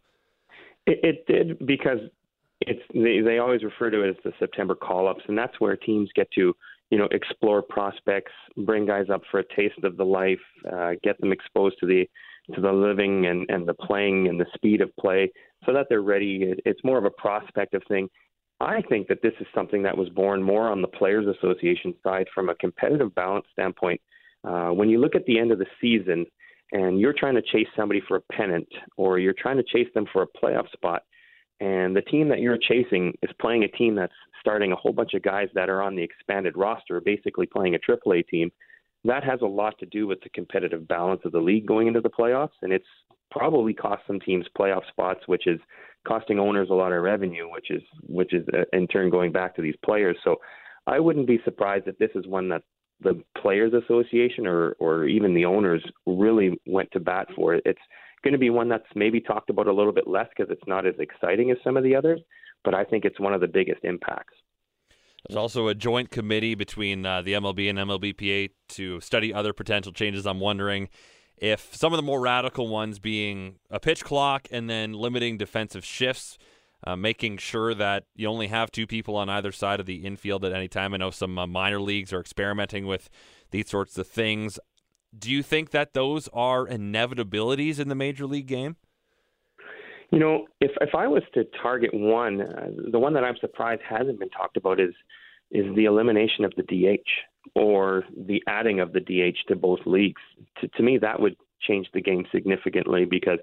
It, 0.87 1.01
it 1.03 1.27
did 1.27 1.67
because 1.67 1.99
it's 2.63 2.83
they, 2.95 3.21
they 3.21 3.39
always 3.39 3.63
refer 3.63 3.91
to 3.91 4.03
it 4.03 4.11
as 4.11 4.17
the 4.25 4.33
September 4.39 4.75
call-ups, 4.75 5.23
and 5.29 5.37
that's 5.37 5.61
where 5.61 5.77
teams 5.77 6.09
get 6.15 6.31
to 6.33 6.55
you 6.91 6.99
know 6.99 7.09
explore 7.11 7.63
prospects, 7.63 8.33
bring 8.57 8.87
guys 8.87 9.07
up 9.13 9.23
for 9.31 9.41
a 9.41 9.55
taste 9.57 9.83
of 9.85 9.97
the 9.97 10.05
life, 10.05 10.41
uh, 10.73 10.93
get 11.03 11.21
them 11.21 11.33
exposed 11.33 11.77
to 11.81 11.87
the 11.87 12.09
to 12.55 12.61
the 12.61 12.73
living 12.73 13.27
and 13.27 13.47
and 13.49 13.67
the 13.67 13.75
playing 13.75 14.29
and 14.29 14.41
the 14.41 14.47
speed 14.55 14.81
of 14.81 14.95
play, 14.97 15.31
so 15.65 15.73
that 15.73 15.87
they're 15.89 16.03
ready. 16.03 16.55
It's 16.65 16.83
more 16.85 16.99
of 16.99 17.05
a 17.05 17.11
prospective 17.11 17.83
thing. 17.89 18.09
I 18.61 18.81
think 18.83 19.09
that 19.09 19.23
this 19.23 19.33
is 19.41 19.47
something 19.55 19.83
that 19.83 19.97
was 19.97 20.09
born 20.11 20.43
more 20.43 20.69
on 20.69 20.83
the 20.83 20.89
Players 20.89 21.27
Association 21.27 21.95
side 22.03 22.29
from 22.33 22.49
a 22.49 22.55
competitive 22.55 23.13
balance 23.15 23.47
standpoint. 23.53 24.01
Uh, 24.45 24.69
when 24.69 24.89
you 24.89 25.01
look 25.01 25.17
at 25.17 25.25
the 25.27 25.39
end 25.39 25.51
of 25.51 25.59
the 25.59 25.67
season 25.81 26.25
and 26.71 27.01
you're 27.01 27.15
trying 27.17 27.35
to 27.35 27.43
chase 27.43 27.67
somebody 27.77 28.01
for 28.07 28.19
a 28.19 28.33
pennant 28.33 28.69
or 28.97 29.19
you're 29.19 29.35
trying 29.37 29.57
to 29.57 29.65
chase 29.65 29.89
them 29.95 30.07
for 30.13 30.23
a 30.23 30.27
playoff 30.27 30.71
spot, 30.73 31.03
and 31.61 31.95
the 31.95 32.03
team 32.03 32.29
that 32.29 32.41
you're 32.41 32.59
chasing 32.59 33.13
is 33.23 33.31
playing 33.41 33.65
a 33.65 33.69
team 33.69 33.95
that's 33.95 34.13
starting 34.41 34.73
a 34.73 34.77
whole 34.77 34.93
bunch 34.93 35.15
of 35.15 35.23
guys 35.23 35.49
that 35.55 35.69
are 35.69 35.83
on 35.83 35.95
the 35.95 36.03
expanded 36.03 36.57
roster, 36.57 37.01
basically 37.01 37.47
playing 37.47 37.75
a 37.75 37.79
AAA 37.79 38.27
team, 38.29 38.51
that 39.05 39.25
has 39.25 39.41
a 39.43 39.47
lot 39.47 39.79
to 39.79 39.87
do 39.87 40.07
with 40.07 40.21
the 40.23 40.29
competitive 40.31 40.87
balance 40.87 41.23
of 41.25 41.33
the 41.33 41.41
league 41.41 41.67
going 41.67 41.89
into 41.89 42.01
the 42.01 42.11
playoffs. 42.11 42.51
And 42.63 42.73
it's 42.73 42.87
probably 43.31 43.75
cost 43.75 44.03
some 44.07 44.21
teams 44.21 44.47
playoff 44.57 44.87
spots, 44.89 45.21
which 45.27 45.47
is 45.47 45.59
costing 46.07 46.39
owners 46.39 46.69
a 46.71 46.75
lot 46.75 46.93
of 46.93 47.03
revenue, 47.03 47.51
which 47.51 47.71
is 47.71 47.83
which 48.03 48.33
is 48.33 48.47
uh, 48.53 48.65
in 48.73 48.87
turn 48.87 49.11
going 49.11 49.33
back 49.33 49.57
to 49.57 49.63
these 49.63 49.77
players. 49.85 50.17
So 50.23 50.37
I 50.87 51.01
wouldn't 51.01 51.27
be 51.27 51.41
surprised 51.45 51.89
if 51.89 51.99
this 51.99 52.11
is 52.15 52.27
one 52.27 52.49
that 52.51 52.63
the 53.01 53.23
players 53.41 53.73
association 53.73 54.47
or 54.47 54.73
or 54.79 55.07
even 55.07 55.35
the 55.35 55.45
owners 55.45 55.83
really 56.07 56.61
went 56.67 56.91
to 56.93 57.01
bat 57.01 57.29
for. 57.35 57.55
It's 57.55 57.81
going 58.23 58.33
to 58.33 58.39
be 58.39 58.51
one 58.51 58.69
that's 58.69 58.85
maybe 58.95 59.21
talked 59.21 59.51
about 59.51 59.67
a 59.67 59.73
little 59.73 59.93
bit 59.93 60.07
less 60.07 60.29
because 60.37 60.53
it's 60.53 60.67
not 60.69 60.87
as 60.87 60.95
exciting 60.99 61.51
as 61.51 61.57
some 61.65 61.77
of 61.77 61.83
the 61.83 61.97
others, 61.97 62.21
but 62.65 62.75
I 62.75 62.85
think 62.85 63.05
it's 63.05 63.19
one 63.19 63.35
of 63.35 63.41
the 63.41 63.49
biggest 63.49 63.81
impacts. 63.83 64.35
There's 65.29 65.37
also 65.37 65.69
a 65.69 65.75
joint 65.75 66.11
committee 66.11 66.55
between 66.55 67.07
uh, 67.07 67.23
the 67.23 67.35
MLB 67.35 67.71
and 67.71 67.79
MLBPA 67.79 68.51
to 68.71 69.01
study 69.01 69.33
other 69.33 69.53
potential 69.53 69.93
changes. 69.93 70.27
I'm 70.27 70.41
wondering 70.41 70.89
if 71.37 71.75
some 71.75 71.93
of 71.93 71.97
the 71.97 72.03
more 72.03 72.21
radical 72.21 72.69
ones 72.69 72.99
being 72.99 73.57
a 73.71 73.79
pitch 73.79 74.05
clock 74.05 74.49
and 74.51 74.69
then 74.69 74.93
limiting 74.93 75.39
defensive 75.39 75.85
shifts, 75.85 76.39
uh, 76.85 76.97
making 76.97 77.39
sure 77.39 77.75
that 77.75 78.05
you 78.17 78.29
only 78.29 78.49
have 78.49 78.73
two 78.73 78.87
people 78.87 79.17
on 79.17 79.29
either 79.29 79.53
side 79.53 79.79
of 79.79 79.87
the 79.87 80.05
infield 80.05 80.45
at 80.45 80.53
any 80.53 80.69
time. 80.69 80.93
I 80.93 80.97
know 80.97 81.11
some 81.11 81.39
uh, 81.39 81.47
minor 81.47 81.81
leagues 81.81 82.13
are 82.13 82.21
experimenting 82.21 82.87
with 82.87 83.09
these 83.53 83.69
sorts 83.69 83.97
of 83.99 84.09
things. 84.09 84.59
Do 85.17 85.31
you 85.31 85.43
think 85.43 85.71
that 85.71 85.95
those 85.95 86.29
are 86.33 86.67
inevitabilities 86.67 87.79
in 87.79 87.89
the 87.89 87.95
major 87.95 88.27
league 88.27 88.47
game? 88.47 88.77
You 90.13 90.19
know, 90.19 90.47
if 90.61 90.71
if 90.81 90.95
I 90.95 91.09
was 91.09 91.23
to 91.35 91.45
target 91.63 91.91
one, 91.93 92.43
uh, 92.43 92.69
the 92.91 92.99
one 92.99 93.15
that 93.15 93.25
I'm 93.25 93.37
surprised 93.41 93.81
hasn't 93.89 94.21
been 94.21 94.29
talked 94.29 94.59
about 94.59 94.79
is 94.79 94.95
is 95.51 95.65
the 95.75 95.87
elimination 95.87 96.45
of 96.45 96.53
the 96.57 96.63
DH 96.63 97.09
or 97.55 98.05
the 98.27 98.43
adding 98.47 98.81
of 98.81 98.93
the 98.93 99.01
DH 99.01 99.49
to 99.49 99.57
both 99.57 99.81
leagues. 99.87 100.21
To, 100.61 100.69
to 100.69 100.83
me, 100.83 100.99
that 100.99 101.21
would 101.21 101.37
change 101.61 101.87
the 101.93 102.01
game 102.01 102.25
significantly 102.31 103.07
because 103.07 103.39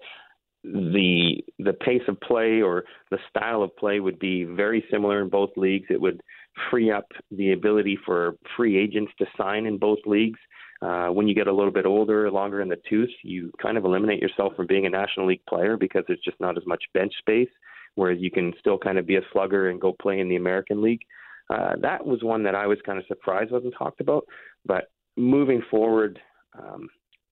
the 0.64 1.44
the 1.58 1.74
pace 1.74 2.02
of 2.08 2.20
play 2.22 2.62
or 2.62 2.84
the 3.10 3.18
style 3.30 3.64
of 3.64 3.76
play 3.78 4.00
would 4.00 4.20
be 4.20 4.44
very 4.44 4.84
similar 4.92 5.22
in 5.22 5.30
both 5.30 5.52
leagues. 5.56 5.88
It 5.90 6.00
would 6.00 6.22
free 6.70 6.92
up 6.92 7.08
the 7.32 7.54
ability 7.54 7.98
for 8.06 8.36
free 8.56 8.78
agents 8.78 9.12
to 9.20 9.26
sign 9.38 9.66
in 9.66 9.78
both 9.78 10.00
leagues. 10.06 10.40
Uh, 10.82 11.08
when 11.08 11.28
you 11.28 11.36
get 11.36 11.48
a 11.48 11.54
little 11.54 11.72
bit 11.72 11.86
older, 11.86 12.32
longer 12.32 12.62
in 12.62 12.70
the 12.70 12.80
tooth, 12.90 13.10
you 13.24 13.52
kind 13.62 13.78
of 13.78 13.84
eliminate 13.84 14.22
yourself 14.22 14.56
from 14.56 14.66
being 14.68 14.86
a 14.86 14.90
National 14.90 15.28
League 15.28 15.46
player 15.48 15.76
because 15.76 16.04
there's 16.08 16.22
just 16.24 16.40
not 16.40 16.58
as 16.58 16.66
much 16.66 16.84
bench 16.94 17.14
space. 17.20 17.50
Whereas 17.96 18.20
you 18.22 18.32
can 18.32 18.54
still 18.60 18.78
kind 18.78 18.98
of 18.98 19.06
be 19.06 19.18
a 19.18 19.22
slugger 19.34 19.70
and 19.70 19.82
go 19.82 19.94
play 20.02 20.20
in 20.20 20.30
the 20.30 20.38
American 20.38 20.82
League. 20.82 21.02
Uh, 21.50 21.74
that 21.82 22.06
was 22.06 22.24
one 22.24 22.44
that 22.44 22.56
I 22.56 22.68
was 22.68 22.78
kind 22.86 23.00
of 23.00 23.06
surprised 23.08 23.52
wasn't 23.52 23.74
talked 23.78 24.00
about. 24.00 24.26
But 24.66 24.86
moving 25.18 25.62
forward, 25.70 26.20
um, 26.58 26.88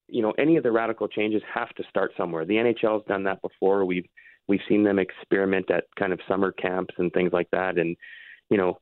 you 0.08 0.22
know, 0.22 0.32
any 0.38 0.56
of 0.56 0.62
the 0.62 0.72
radical 0.72 1.08
changes 1.08 1.42
have 1.54 1.70
to 1.70 1.84
start 1.88 2.12
somewhere. 2.16 2.44
The 2.44 2.54
NHL's 2.54 3.06
done 3.06 3.24
that 3.24 3.40
before. 3.40 3.84
We've 3.84 4.06
we've 4.48 4.60
seen 4.68 4.82
them 4.82 4.98
experiment 4.98 5.70
at 5.70 5.84
kind 5.98 6.12
of 6.12 6.20
summer 6.26 6.52
camps 6.52 6.94
and 6.98 7.12
things 7.12 7.32
like 7.32 7.48
that. 7.52 7.78
And 7.78 7.96
you 8.50 8.56
know, 8.56 8.78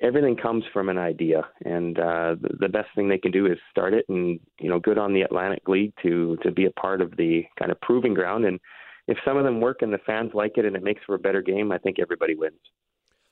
everything 0.00 0.36
comes 0.36 0.64
from 0.72 0.88
an 0.88 0.98
idea, 0.98 1.42
and 1.64 1.98
uh, 1.98 2.36
the, 2.40 2.56
the 2.60 2.68
best 2.68 2.88
thing 2.94 3.08
they 3.08 3.18
can 3.18 3.32
do 3.32 3.46
is 3.46 3.58
start 3.70 3.94
it. 3.94 4.04
And 4.08 4.38
you 4.60 4.68
know, 4.68 4.78
good 4.78 4.98
on 4.98 5.12
the 5.12 5.22
Atlantic 5.22 5.68
League 5.68 5.92
to 6.02 6.36
to 6.42 6.50
be 6.50 6.66
a 6.66 6.70
part 6.70 7.00
of 7.00 7.16
the 7.16 7.44
kind 7.58 7.70
of 7.70 7.80
proving 7.80 8.14
ground. 8.14 8.44
And 8.44 8.60
if 9.08 9.18
some 9.24 9.36
of 9.36 9.44
them 9.44 9.60
work 9.60 9.82
and 9.82 9.92
the 9.92 9.98
fans 9.98 10.30
like 10.34 10.52
it 10.56 10.64
and 10.64 10.76
it 10.76 10.82
makes 10.82 11.02
for 11.04 11.14
a 11.14 11.18
better 11.18 11.42
game, 11.42 11.72
I 11.72 11.78
think 11.78 11.98
everybody 11.98 12.34
wins. 12.34 12.60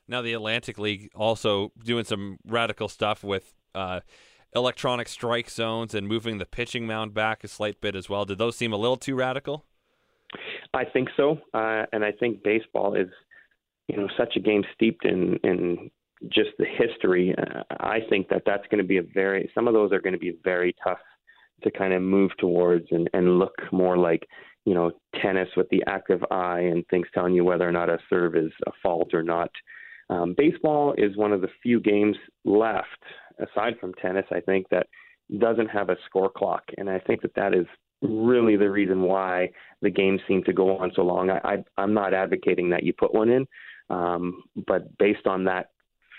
Now 0.09 0.21
the 0.21 0.33
Atlantic 0.33 0.79
League 0.79 1.11
also 1.15 1.73
doing 1.85 2.05
some 2.05 2.39
radical 2.47 2.89
stuff 2.89 3.23
with 3.23 3.55
uh, 3.75 4.01
electronic 4.55 5.09
strike 5.09 5.49
zones 5.49 5.95
and 5.95 6.07
moving 6.07 6.39
the 6.39 6.47
pitching 6.47 6.87
mound 6.87 7.15
back 7.15 7.45
a 7.45 7.49
slight 7.49 7.81
bit 7.81 7.95
as 7.95 8.09
well. 8.09 8.25
Did 8.25 8.39
those 8.39 8.57
seem 8.57 8.73
a 8.73 8.77
little 8.77 8.97
too 8.97 9.15
radical? 9.15 9.65
I 10.75 10.85
think 10.85 11.09
so, 11.17 11.39
uh, 11.55 11.85
and 11.93 12.05
I 12.05 12.13
think 12.13 12.43
baseball 12.43 12.95
is, 12.95 13.09
you 13.89 13.97
know, 13.97 14.09
such 14.17 14.37
a 14.37 14.41
game 14.41 14.65
steeped 14.75 15.05
in 15.05 15.39
in 15.45 15.91
just 16.29 16.51
the 16.59 16.67
history. 16.67 17.35
Uh, 17.37 17.63
I 17.81 18.01
think 18.09 18.29
that 18.29 18.43
that's 18.47 18.67
going 18.71 18.83
to 18.83 18.87
be 18.87 18.99
a 18.99 19.03
very 19.03 19.51
some 19.55 19.69
of 19.69 19.75
those 19.75 19.93
are 19.93 20.01
going 20.01 20.15
to 20.15 20.19
be 20.19 20.37
very 20.45 20.75
tough 20.83 20.99
to 21.63 21.71
kind 21.71 21.93
of 21.93 22.03
move 22.03 22.31
towards 22.39 22.87
and, 22.91 23.09
and 23.13 23.39
look 23.39 23.55
more 23.71 23.97
like 23.97 24.27
you 24.65 24.75
know, 24.75 24.93
tennis 25.21 25.49
with 25.57 25.69
the 25.71 25.83
active 25.87 26.23
eye 26.31 26.61
and 26.61 26.87
things 26.89 27.07
telling 27.13 27.35
you 27.35 27.45
whether 27.45 27.69
or 27.69 27.73
not 27.73 27.89
a 27.89 27.99
serve 28.09 28.37
is 28.37 28.53
a 28.67 28.71
fault 28.83 29.13
or 29.13 29.23
not. 29.23 29.51
Um, 30.11 30.35
baseball 30.37 30.95
is 30.99 31.17
one 31.17 31.33
of 31.33 31.41
the 31.41 31.49
few 31.63 31.81
games 31.81 32.17
left, 32.45 32.87
aside 33.39 33.75
from 33.81 33.95
tennis, 33.95 34.27
I 34.31 34.41
think, 34.41 34.69
that 34.71 34.87
doesn't 35.39 35.69
have 35.69 35.89
a 35.89 35.97
score 36.07 36.31
clock. 36.31 36.63
And 36.77 36.89
I 36.89 36.99
think 36.99 37.23
that 37.23 37.35
that 37.35 37.55
is 37.55 37.67
really 38.03 38.57
the 38.57 38.71
reason 38.71 39.03
why 39.03 39.51
the 39.81 39.91
games 39.91 40.21
seem 40.29 40.45
to 40.45 40.53
go 40.53 40.77
on 40.77 40.93
so 40.95 41.03
long. 41.03 41.31
I, 41.31 41.39
I, 41.45 41.65
I'm 41.79 41.95
not 41.95 42.15
advocating 42.15 42.71
that 42.71 42.83
you 42.83 42.93
put 42.93 43.15
one 43.15 43.31
in, 43.31 43.47
um, 43.91 44.43
but 44.67 44.97
based 44.99 45.27
on 45.27 45.45
that 45.45 45.69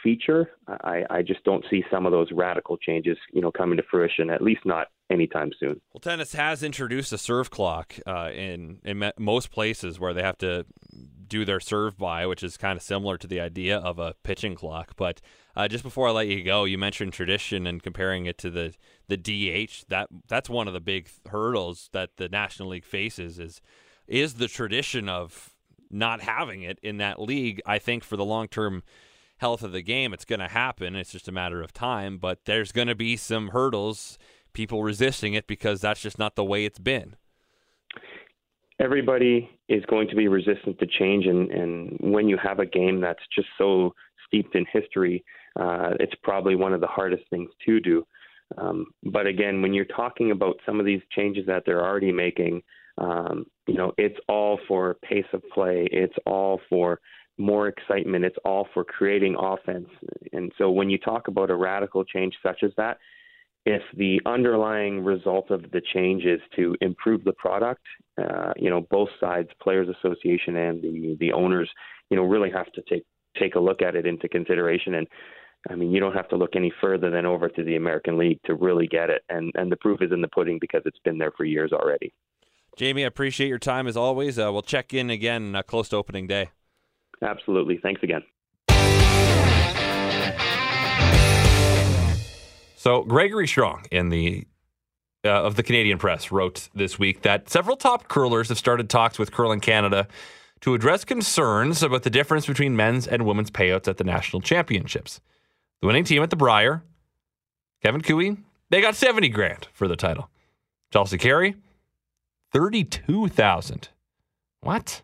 feature, 0.03 0.51
I, 0.67 1.03
I 1.09 1.21
just 1.21 1.43
don't 1.43 1.65
see 1.69 1.83
some 1.89 2.05
of 2.05 2.11
those 2.11 2.27
radical 2.31 2.77
changes, 2.77 3.17
you 3.31 3.41
know, 3.41 3.51
coming 3.51 3.77
to 3.77 3.83
fruition. 3.89 4.29
At 4.29 4.41
least 4.41 4.61
not 4.65 4.87
anytime 5.09 5.51
soon. 5.59 5.79
Well, 5.93 6.01
tennis 6.01 6.33
has 6.33 6.61
introduced 6.61 7.13
a 7.13 7.17
serve 7.17 7.49
clock 7.49 7.95
uh, 8.05 8.29
in 8.33 8.79
in 8.83 9.11
most 9.17 9.51
places 9.51 9.99
where 9.99 10.13
they 10.13 10.23
have 10.23 10.37
to 10.39 10.65
do 11.27 11.45
their 11.45 11.59
serve 11.59 11.97
by, 11.97 12.27
which 12.27 12.43
is 12.43 12.57
kind 12.57 12.77
of 12.77 12.83
similar 12.83 13.17
to 13.17 13.27
the 13.27 13.39
idea 13.39 13.77
of 13.77 13.97
a 13.97 14.13
pitching 14.23 14.55
clock. 14.55 14.93
But 14.95 15.21
uh, 15.55 15.67
just 15.67 15.83
before 15.83 16.07
I 16.07 16.11
let 16.11 16.27
you 16.27 16.43
go, 16.43 16.65
you 16.65 16.77
mentioned 16.77 17.13
tradition 17.13 17.65
and 17.65 17.81
comparing 17.81 18.25
it 18.25 18.37
to 18.39 18.49
the 18.49 18.73
the 19.07 19.17
DH. 19.17 19.85
That 19.89 20.09
that's 20.27 20.49
one 20.49 20.67
of 20.67 20.73
the 20.73 20.81
big 20.81 21.09
hurdles 21.29 21.89
that 21.93 22.17
the 22.17 22.29
National 22.29 22.69
League 22.69 22.85
faces 22.85 23.39
is 23.39 23.61
is 24.07 24.35
the 24.35 24.47
tradition 24.47 25.07
of 25.07 25.53
not 25.89 26.21
having 26.21 26.63
it 26.63 26.79
in 26.81 26.97
that 26.97 27.21
league. 27.21 27.61
I 27.65 27.79
think 27.79 28.03
for 28.03 28.17
the 28.17 28.25
long 28.25 28.47
term 28.47 28.83
health 29.43 29.61
of 29.61 29.73
the 29.73 29.81
game, 29.81 30.13
it's 30.13 30.23
going 30.23 30.39
to 30.39 30.47
happen. 30.47 30.95
It's 30.95 31.11
just 31.11 31.27
a 31.27 31.31
matter 31.33 31.61
of 31.61 31.73
time. 31.73 32.17
But 32.17 32.45
there's 32.45 32.71
going 32.71 32.87
to 32.87 32.95
be 32.95 33.17
some 33.17 33.49
hurdles, 33.49 34.17
people 34.53 34.81
resisting 34.83 35.33
it 35.33 35.47
because 35.47 35.81
that's 35.81 35.99
just 35.99 36.17
not 36.17 36.37
the 36.37 36.45
way 36.45 36.63
it's 36.63 36.79
been. 36.79 37.17
Everybody 38.79 39.49
is 39.67 39.83
going 39.87 40.07
to 40.07 40.15
be 40.15 40.29
resistant 40.29 40.79
to 40.79 40.87
change, 40.87 41.25
and, 41.25 41.51
and 41.51 41.97
when 41.99 42.29
you 42.29 42.37
have 42.41 42.59
a 42.59 42.65
game 42.65 43.01
that's 43.01 43.25
just 43.35 43.49
so 43.57 43.93
steeped 44.25 44.55
in 44.55 44.65
history, 44.71 45.25
uh, 45.59 45.91
it's 45.99 46.15
probably 46.23 46.55
one 46.55 46.73
of 46.73 46.79
the 46.79 46.87
hardest 46.87 47.23
things 47.29 47.49
to 47.65 47.81
do. 47.81 48.05
Um, 48.57 48.85
but 49.03 49.27
again, 49.27 49.61
when 49.61 49.73
you're 49.73 49.85
talking 50.03 50.31
about 50.31 50.55
some 50.65 50.79
of 50.79 50.85
these 50.85 51.01
changes 51.11 51.45
that 51.47 51.63
they're 51.65 51.85
already 51.85 52.13
making, 52.13 52.63
um, 52.97 53.45
you 53.67 53.75
know, 53.75 53.91
it's 53.97 54.19
all 54.29 54.57
for 54.69 54.95
pace 55.03 55.31
of 55.33 55.41
play. 55.53 55.87
It's 55.91 56.15
all 56.25 56.61
for 56.69 57.01
more 57.37 57.67
excitement. 57.67 58.25
It's 58.25 58.37
all 58.45 58.67
for 58.73 58.83
creating 58.83 59.35
offense. 59.39 59.87
And 60.31 60.51
so 60.57 60.69
when 60.69 60.89
you 60.89 60.97
talk 60.97 61.27
about 61.27 61.49
a 61.49 61.55
radical 61.55 62.03
change 62.03 62.35
such 62.43 62.63
as 62.63 62.71
that, 62.77 62.97
if 63.65 63.81
the 63.95 64.19
underlying 64.25 65.03
result 65.03 65.49
of 65.49 65.63
the 65.71 65.81
change 65.93 66.25
is 66.25 66.41
to 66.55 66.75
improve 66.81 67.23
the 67.23 67.33
product, 67.33 67.81
uh, 68.21 68.51
you 68.57 68.69
know, 68.69 68.81
both 68.91 69.09
sides, 69.19 69.49
players 69.61 69.87
association 69.87 70.57
and 70.57 70.81
the 70.81 71.15
the 71.19 71.31
owners, 71.31 71.69
you 72.09 72.17
know, 72.17 72.23
really 72.23 72.51
have 72.51 72.71
to 72.73 72.83
take 72.89 73.05
take 73.39 73.55
a 73.55 73.59
look 73.59 73.81
at 73.81 73.95
it 73.95 74.05
into 74.05 74.27
consideration. 74.27 74.95
And 74.95 75.07
I 75.69 75.75
mean, 75.75 75.91
you 75.91 76.01
don't 76.01 76.13
have 76.13 76.27
to 76.29 76.35
look 76.35 76.55
any 76.55 76.73
further 76.81 77.09
than 77.09 77.25
over 77.25 77.47
to 77.47 77.63
the 77.63 77.77
American 77.77 78.17
League 78.17 78.39
to 78.45 78.55
really 78.55 78.87
get 78.87 79.09
it. 79.09 79.23
And 79.29 79.51
and 79.55 79.71
the 79.71 79.77
proof 79.77 80.01
is 80.01 80.11
in 80.11 80.21
the 80.21 80.27
pudding 80.27 80.57
because 80.59 80.81
it's 80.85 80.99
been 81.05 81.17
there 81.17 81.31
for 81.31 81.45
years 81.45 81.71
already. 81.71 82.13
Jamie, 82.75 83.03
I 83.03 83.07
appreciate 83.07 83.47
your 83.47 83.59
time 83.59 83.87
as 83.87 83.95
always. 83.95 84.37
Uh, 84.37 84.51
we'll 84.51 84.61
check 84.61 84.93
in 84.93 85.09
again 85.09 85.55
uh, 85.55 85.61
close 85.61 85.89
to 85.89 85.95
opening 85.95 86.27
day. 86.27 86.49
Absolutely. 87.21 87.77
Thanks 87.77 88.01
again. 88.03 88.23
So 92.75 93.03
Gregory 93.03 93.47
Strong 93.47 93.85
in 93.91 94.09
the 94.09 94.45
uh, 95.25 95.29
of 95.29 95.55
the 95.55 95.63
Canadian 95.63 95.97
Press 95.97 96.31
wrote 96.31 96.67
this 96.75 96.99
week 96.99 97.21
that 97.21 97.49
several 97.49 97.77
top 97.77 98.09
curlers 98.09 98.49
have 98.49 98.57
started 98.57 98.89
talks 98.89 99.17
with 99.17 99.31
Curling 99.31 99.61
Canada 99.61 100.07
to 100.59 100.73
address 100.73 101.05
concerns 101.05 101.81
about 101.81 102.03
the 102.03 102.09
difference 102.09 102.45
between 102.45 102.75
men's 102.75 103.07
and 103.07 103.25
women's 103.25 103.51
payouts 103.51 103.87
at 103.87 103.97
the 103.97 104.03
national 104.03 104.41
championships. 104.41 105.21
The 105.81 105.87
winning 105.87 106.03
team 106.03 106.23
at 106.23 106.29
the 106.29 106.35
Brier, 106.35 106.83
Kevin 107.81 108.01
Koe, 108.01 108.37
they 108.69 108.81
got 108.81 108.95
70 108.95 109.29
grand 109.29 109.67
for 109.73 109.87
the 109.87 109.95
title. 109.95 110.29
Chelsea 110.91 111.17
Carey, 111.17 111.55
32,000. 112.51 113.89
What? 114.61 115.01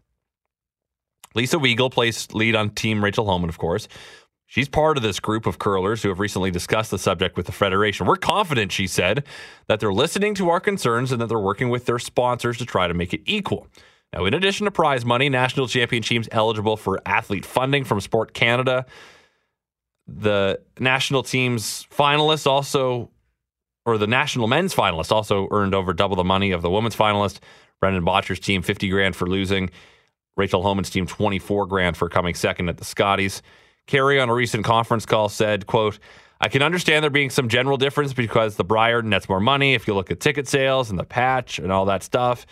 Lisa 1.35 1.57
Weagle 1.57 1.91
plays 1.91 2.27
lead 2.33 2.55
on 2.55 2.71
Team 2.71 3.03
Rachel 3.03 3.25
Homan, 3.25 3.49
of 3.49 3.57
course. 3.57 3.87
She's 4.47 4.67
part 4.67 4.97
of 4.97 5.03
this 5.03 5.19
group 5.19 5.45
of 5.45 5.59
curlers 5.59 6.01
who 6.01 6.09
have 6.09 6.19
recently 6.19 6.49
discussed 6.49 6.89
the 6.89 6.97
subject 6.97 7.37
with 7.37 7.45
the 7.45 7.51
Federation. 7.51 8.07
We're 8.07 8.15
confident, 8.15 8.71
she 8.71 8.87
said, 8.87 9.23
that 9.67 9.79
they're 9.79 9.93
listening 9.93 10.33
to 10.35 10.49
our 10.49 10.59
concerns 10.59 11.11
and 11.11 11.21
that 11.21 11.27
they're 11.27 11.37
working 11.37 11.69
with 11.69 11.85
their 11.85 11.99
sponsors 11.99 12.57
to 12.57 12.65
try 12.65 12.87
to 12.87 12.95
make 12.95 13.13
it 13.13 13.21
equal. 13.25 13.67
Now, 14.11 14.25
in 14.25 14.33
addition 14.33 14.65
to 14.65 14.71
prize 14.71 15.05
money, 15.05 15.29
national 15.29 15.67
champion 15.67 16.01
teams 16.01 16.27
eligible 16.31 16.77
for 16.77 16.99
athlete 17.05 17.45
funding 17.45 17.83
from 17.83 18.01
Sport 18.01 18.33
Canada. 18.33 18.87
The 20.07 20.59
national 20.79 21.21
team's 21.21 21.85
finalists 21.95 22.47
also, 22.47 23.11
or 23.85 23.99
the 23.99 24.07
national 24.07 24.47
men's 24.47 24.73
finalist 24.73 25.11
also 25.11 25.47
earned 25.51 25.75
over 25.75 25.93
double 25.93 26.15
the 26.15 26.23
money 26.23 26.51
of 26.51 26.63
the 26.63 26.71
women's 26.71 26.95
finalist. 26.95 27.37
Brendan 27.79 28.03
Bottcher's 28.03 28.39
team, 28.39 28.63
50 28.63 28.89
grand 28.89 29.15
for 29.15 29.27
losing. 29.27 29.69
Rachel 30.39 30.63
Homan's 30.63 30.89
team 30.89 31.05
24 31.05 31.67
grand 31.67 31.97
for 31.97 32.09
coming 32.09 32.33
second 32.33 32.69
at 32.69 32.77
the 32.77 32.85
Scotties. 32.85 33.43
Carey 33.85 34.19
on 34.19 34.29
a 34.29 34.33
recent 34.33 34.63
conference 34.65 35.05
call 35.05 35.29
said, 35.29 35.67
quote, 35.67 35.99
I 36.41 36.47
can 36.47 36.61
understand 36.61 37.03
there 37.03 37.09
being 37.09 37.29
some 37.29 37.49
general 37.49 37.75
difference 37.75 38.13
because 38.13 38.55
the 38.55 38.63
Brier 38.63 39.01
nets 39.01 39.27
more 39.27 39.41
money 39.41 39.73
if 39.73 39.87
you 39.87 39.93
look 39.93 40.09
at 40.09 40.21
ticket 40.21 40.47
sales 40.47 40.89
and 40.89 40.97
the 40.97 41.03
patch 41.03 41.59
and 41.59 41.71
all 41.71 41.85
that 41.85 42.01
stuff. 42.01 42.45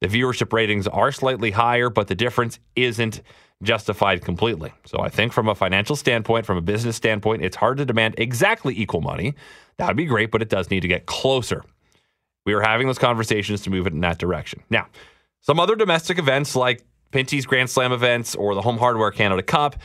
The 0.00 0.06
viewership 0.06 0.52
ratings 0.52 0.86
are 0.86 1.10
slightly 1.10 1.50
higher, 1.50 1.90
but 1.90 2.06
the 2.06 2.14
difference 2.14 2.60
isn't 2.76 3.20
justified 3.62 4.24
completely. 4.24 4.72
So 4.84 5.00
I 5.00 5.08
think 5.08 5.32
from 5.32 5.48
a 5.48 5.54
financial 5.54 5.96
standpoint, 5.96 6.46
from 6.46 6.56
a 6.56 6.62
business 6.62 6.96
standpoint, 6.96 7.44
it's 7.44 7.56
hard 7.56 7.78
to 7.78 7.84
demand 7.84 8.14
exactly 8.18 8.78
equal 8.78 9.00
money. 9.00 9.34
That 9.78 9.88
would 9.88 9.96
be 9.96 10.06
great, 10.06 10.30
but 10.30 10.42
it 10.42 10.48
does 10.48 10.70
need 10.70 10.80
to 10.80 10.88
get 10.88 11.06
closer. 11.06 11.64
We 12.44 12.52
are 12.54 12.60
having 12.60 12.86
those 12.86 12.98
conversations 12.98 13.62
to 13.62 13.70
move 13.70 13.86
it 13.86 13.92
in 13.92 14.00
that 14.00 14.18
direction. 14.18 14.62
Now, 14.70 14.86
some 15.40 15.58
other 15.58 15.74
domestic 15.74 16.18
events 16.18 16.54
like 16.54 16.82
Pinty's 17.12 17.46
Grand 17.46 17.70
Slam 17.70 17.92
events 17.92 18.34
or 18.34 18.54
the 18.54 18.62
Home 18.62 18.78
Hardware 18.78 19.10
Canada 19.10 19.42
Cup, 19.42 19.76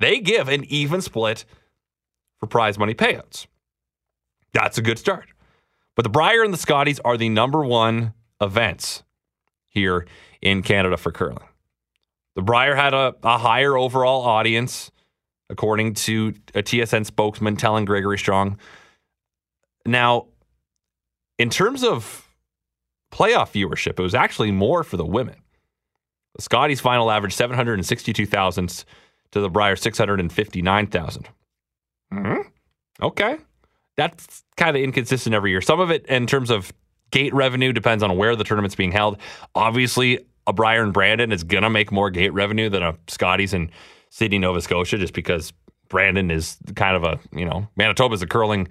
they 0.00 0.20
give 0.20 0.48
an 0.48 0.64
even 0.64 1.00
split 1.00 1.44
for 2.38 2.46
prize 2.46 2.78
money 2.78 2.94
payouts. 2.94 3.46
That's 4.52 4.76
a 4.76 4.82
good 4.82 4.98
start. 4.98 5.28
But 5.94 6.02
the 6.02 6.10
Brier 6.10 6.42
and 6.42 6.52
the 6.52 6.58
Scotties 6.58 7.00
are 7.00 7.16
the 7.16 7.30
number 7.30 7.64
one 7.64 8.12
events 8.40 9.02
here 9.68 10.06
in 10.42 10.62
Canada 10.62 10.96
for 10.96 11.10
curling. 11.10 11.48
The 12.34 12.42
Brier 12.42 12.74
had 12.74 12.92
a, 12.92 13.14
a 13.22 13.38
higher 13.38 13.76
overall 13.76 14.22
audience, 14.22 14.90
according 15.48 15.94
to 15.94 16.34
a 16.54 16.62
TSN 16.62 17.06
spokesman 17.06 17.56
telling 17.56 17.86
Gregory 17.86 18.18
Strong. 18.18 18.58
Now, 19.86 20.26
in 21.38 21.48
terms 21.48 21.82
of 21.82 22.28
playoff 23.10 23.52
viewership, 23.52 23.98
it 23.98 24.02
was 24.02 24.14
actually 24.14 24.52
more 24.52 24.84
for 24.84 24.98
the 24.98 25.06
women. 25.06 25.36
The 26.36 26.42
Scotties 26.42 26.80
final 26.80 27.10
average 27.10 27.34
762,000 27.34 28.84
to 29.32 29.40
the 29.40 29.50
Brier 29.50 29.76
659,000. 29.76 31.28
Mm-hmm. 32.12 32.40
Okay. 33.02 33.38
That's 33.96 34.44
kind 34.56 34.76
of 34.76 34.82
inconsistent 34.82 35.34
every 35.34 35.50
year. 35.50 35.60
Some 35.60 35.80
of 35.80 35.90
it 35.90 36.06
in 36.06 36.26
terms 36.26 36.50
of 36.50 36.72
gate 37.10 37.34
revenue 37.34 37.72
depends 37.72 38.02
on 38.02 38.16
where 38.16 38.36
the 38.36 38.44
tournament's 38.44 38.74
being 38.74 38.92
held. 38.92 39.18
Obviously, 39.54 40.26
a 40.46 40.52
Brier 40.52 40.82
and 40.82 40.92
Brandon 40.92 41.32
is 41.32 41.42
going 41.42 41.62
to 41.62 41.70
make 41.70 41.90
more 41.90 42.10
gate 42.10 42.32
revenue 42.32 42.68
than 42.68 42.82
a 42.82 42.96
Scotties 43.08 43.54
in 43.54 43.70
Sydney, 44.10 44.38
Nova 44.38 44.60
Scotia, 44.60 44.98
just 44.98 45.14
because 45.14 45.52
Brandon 45.88 46.30
is 46.30 46.58
kind 46.74 46.96
of 46.96 47.04
a, 47.04 47.18
you 47.36 47.44
know, 47.44 47.68
Manitoba's 47.76 48.22
a 48.22 48.26
curling 48.26 48.68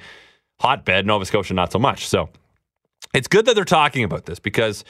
hotbed, 0.60 1.06
Nova 1.06 1.26
Scotia 1.26 1.54
not 1.54 1.72
so 1.72 1.80
much. 1.80 2.08
So 2.08 2.30
it's 3.14 3.28
good 3.28 3.46
that 3.46 3.56
they're 3.56 3.66
talking 3.66 4.04
about 4.04 4.26
this 4.26 4.40
because 4.40 4.84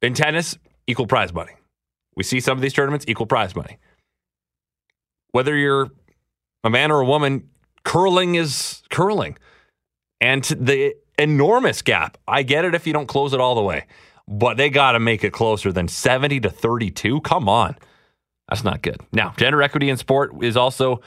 in 0.00 0.14
tennis, 0.14 0.56
equal 0.86 1.06
prize 1.06 1.32
money. 1.32 1.52
We 2.16 2.22
see 2.22 2.40
some 2.40 2.58
of 2.58 2.62
these 2.62 2.72
tournaments, 2.72 3.04
equal 3.08 3.26
prize 3.26 3.56
money. 3.56 3.78
Whether 5.30 5.56
you're 5.56 5.90
a 6.64 6.70
man 6.70 6.90
or 6.90 7.00
a 7.00 7.06
woman, 7.06 7.48
curling 7.84 8.34
is 8.34 8.82
curling. 8.90 9.38
And 10.20 10.44
the 10.44 10.94
enormous 11.18 11.82
gap, 11.82 12.18
I 12.28 12.42
get 12.42 12.64
it 12.64 12.74
if 12.74 12.86
you 12.86 12.92
don't 12.92 13.06
close 13.06 13.32
it 13.32 13.40
all 13.40 13.54
the 13.54 13.62
way, 13.62 13.86
but 14.28 14.56
they 14.56 14.70
got 14.70 14.92
to 14.92 15.00
make 15.00 15.24
it 15.24 15.32
closer 15.32 15.72
than 15.72 15.88
70 15.88 16.40
to 16.40 16.50
32. 16.50 17.20
Come 17.22 17.48
on. 17.48 17.76
That's 18.48 18.64
not 18.64 18.82
good. 18.82 19.00
Now, 19.12 19.32
gender 19.36 19.62
equity 19.62 19.88
in 19.88 19.96
sport 19.96 20.32
is 20.42 20.56
also 20.56 21.00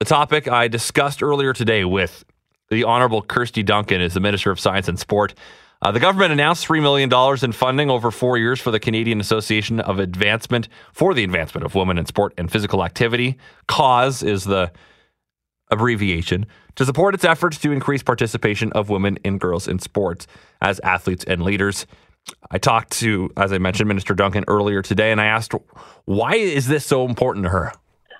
a 0.00 0.04
topic 0.04 0.48
I 0.48 0.68
discussed 0.68 1.22
earlier 1.22 1.52
today 1.52 1.84
with 1.84 2.24
the 2.68 2.84
Honorable 2.84 3.22
Kirsty 3.22 3.62
Duncan, 3.62 4.00
as 4.00 4.14
the 4.14 4.20
Minister 4.20 4.50
of 4.50 4.60
Science 4.60 4.88
and 4.88 4.98
Sport. 4.98 5.34
Uh, 5.82 5.90
the 5.90 5.98
government 5.98 6.32
announced 6.32 6.66
$3 6.66 6.80
million 6.80 7.10
in 7.42 7.50
funding 7.50 7.90
over 7.90 8.12
four 8.12 8.38
years 8.38 8.60
for 8.60 8.70
the 8.70 8.78
Canadian 8.78 9.20
Association 9.20 9.80
of 9.80 9.98
Advancement 9.98 10.68
for 10.92 11.12
the 11.12 11.24
Advancement 11.24 11.64
of 11.64 11.74
Women 11.74 11.98
in 11.98 12.06
Sport 12.06 12.34
and 12.38 12.50
Physical 12.50 12.84
Activity. 12.84 13.36
CAAWS 13.68 14.22
is 14.24 14.44
the 14.44 14.70
abbreviation 15.72 16.46
to 16.76 16.84
support 16.86 17.14
its 17.14 17.24
efforts 17.24 17.58
to 17.58 17.72
increase 17.72 18.00
participation 18.00 18.70
of 18.72 18.90
women 18.90 19.18
and 19.24 19.40
girls 19.40 19.66
in 19.66 19.80
sports 19.80 20.28
as 20.60 20.78
athletes 20.80 21.24
and 21.24 21.42
leaders. 21.42 21.84
I 22.52 22.58
talked 22.58 22.92
to, 23.00 23.30
as 23.36 23.52
I 23.52 23.58
mentioned, 23.58 23.88
Minister 23.88 24.14
Duncan 24.14 24.44
earlier 24.46 24.82
today, 24.82 25.10
and 25.10 25.20
I 25.20 25.26
asked, 25.26 25.52
why 26.04 26.34
is 26.34 26.68
this 26.68 26.86
so 26.86 27.04
important 27.06 27.44
to 27.46 27.50
her? 27.50 27.72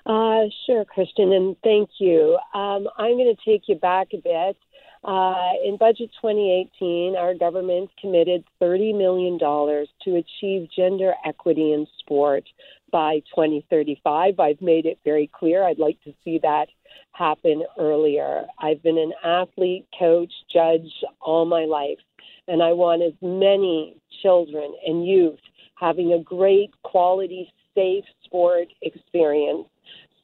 Uh, 0.05 0.49
sure, 0.65 0.83
Christian, 0.83 1.31
and 1.31 1.55
thank 1.63 1.89
you. 1.99 2.37
Um, 2.53 2.89
I'm 2.97 3.15
going 3.15 3.33
to 3.33 3.49
take 3.49 3.69
you 3.69 3.75
back 3.75 4.07
a 4.13 4.17
bit. 4.17 4.57
Uh, 5.03 5.51
in 5.65 5.75
budget 5.77 6.09
2018, 6.21 7.15
our 7.17 7.33
government 7.33 7.89
committed 7.99 8.43
$30 8.61 8.97
million 8.97 9.37
to 9.37 10.15
achieve 10.15 10.69
gender 10.75 11.13
equity 11.25 11.73
in 11.73 11.85
sport 11.99 12.45
by 12.91 13.15
2035. 13.35 14.39
I've 14.39 14.61
made 14.61 14.85
it 14.85 14.99
very 15.03 15.29
clear 15.33 15.63
I'd 15.63 15.79
like 15.79 16.01
to 16.03 16.13
see 16.23 16.39
that 16.43 16.67
happen 17.11 17.63
earlier. 17.77 18.45
I've 18.59 18.81
been 18.81 18.97
an 18.97 19.11
athlete, 19.25 19.85
coach, 19.99 20.31
judge 20.53 20.89
all 21.19 21.45
my 21.45 21.65
life, 21.65 21.99
and 22.47 22.63
I 22.63 22.71
want 22.71 23.01
as 23.01 23.13
many 23.21 23.97
children 24.21 24.73
and 24.85 25.05
youth 25.05 25.39
having 25.75 26.13
a 26.13 26.23
great 26.23 26.71
quality, 26.83 27.51
safe 27.75 28.05
sport 28.23 28.67
experience. 28.81 29.67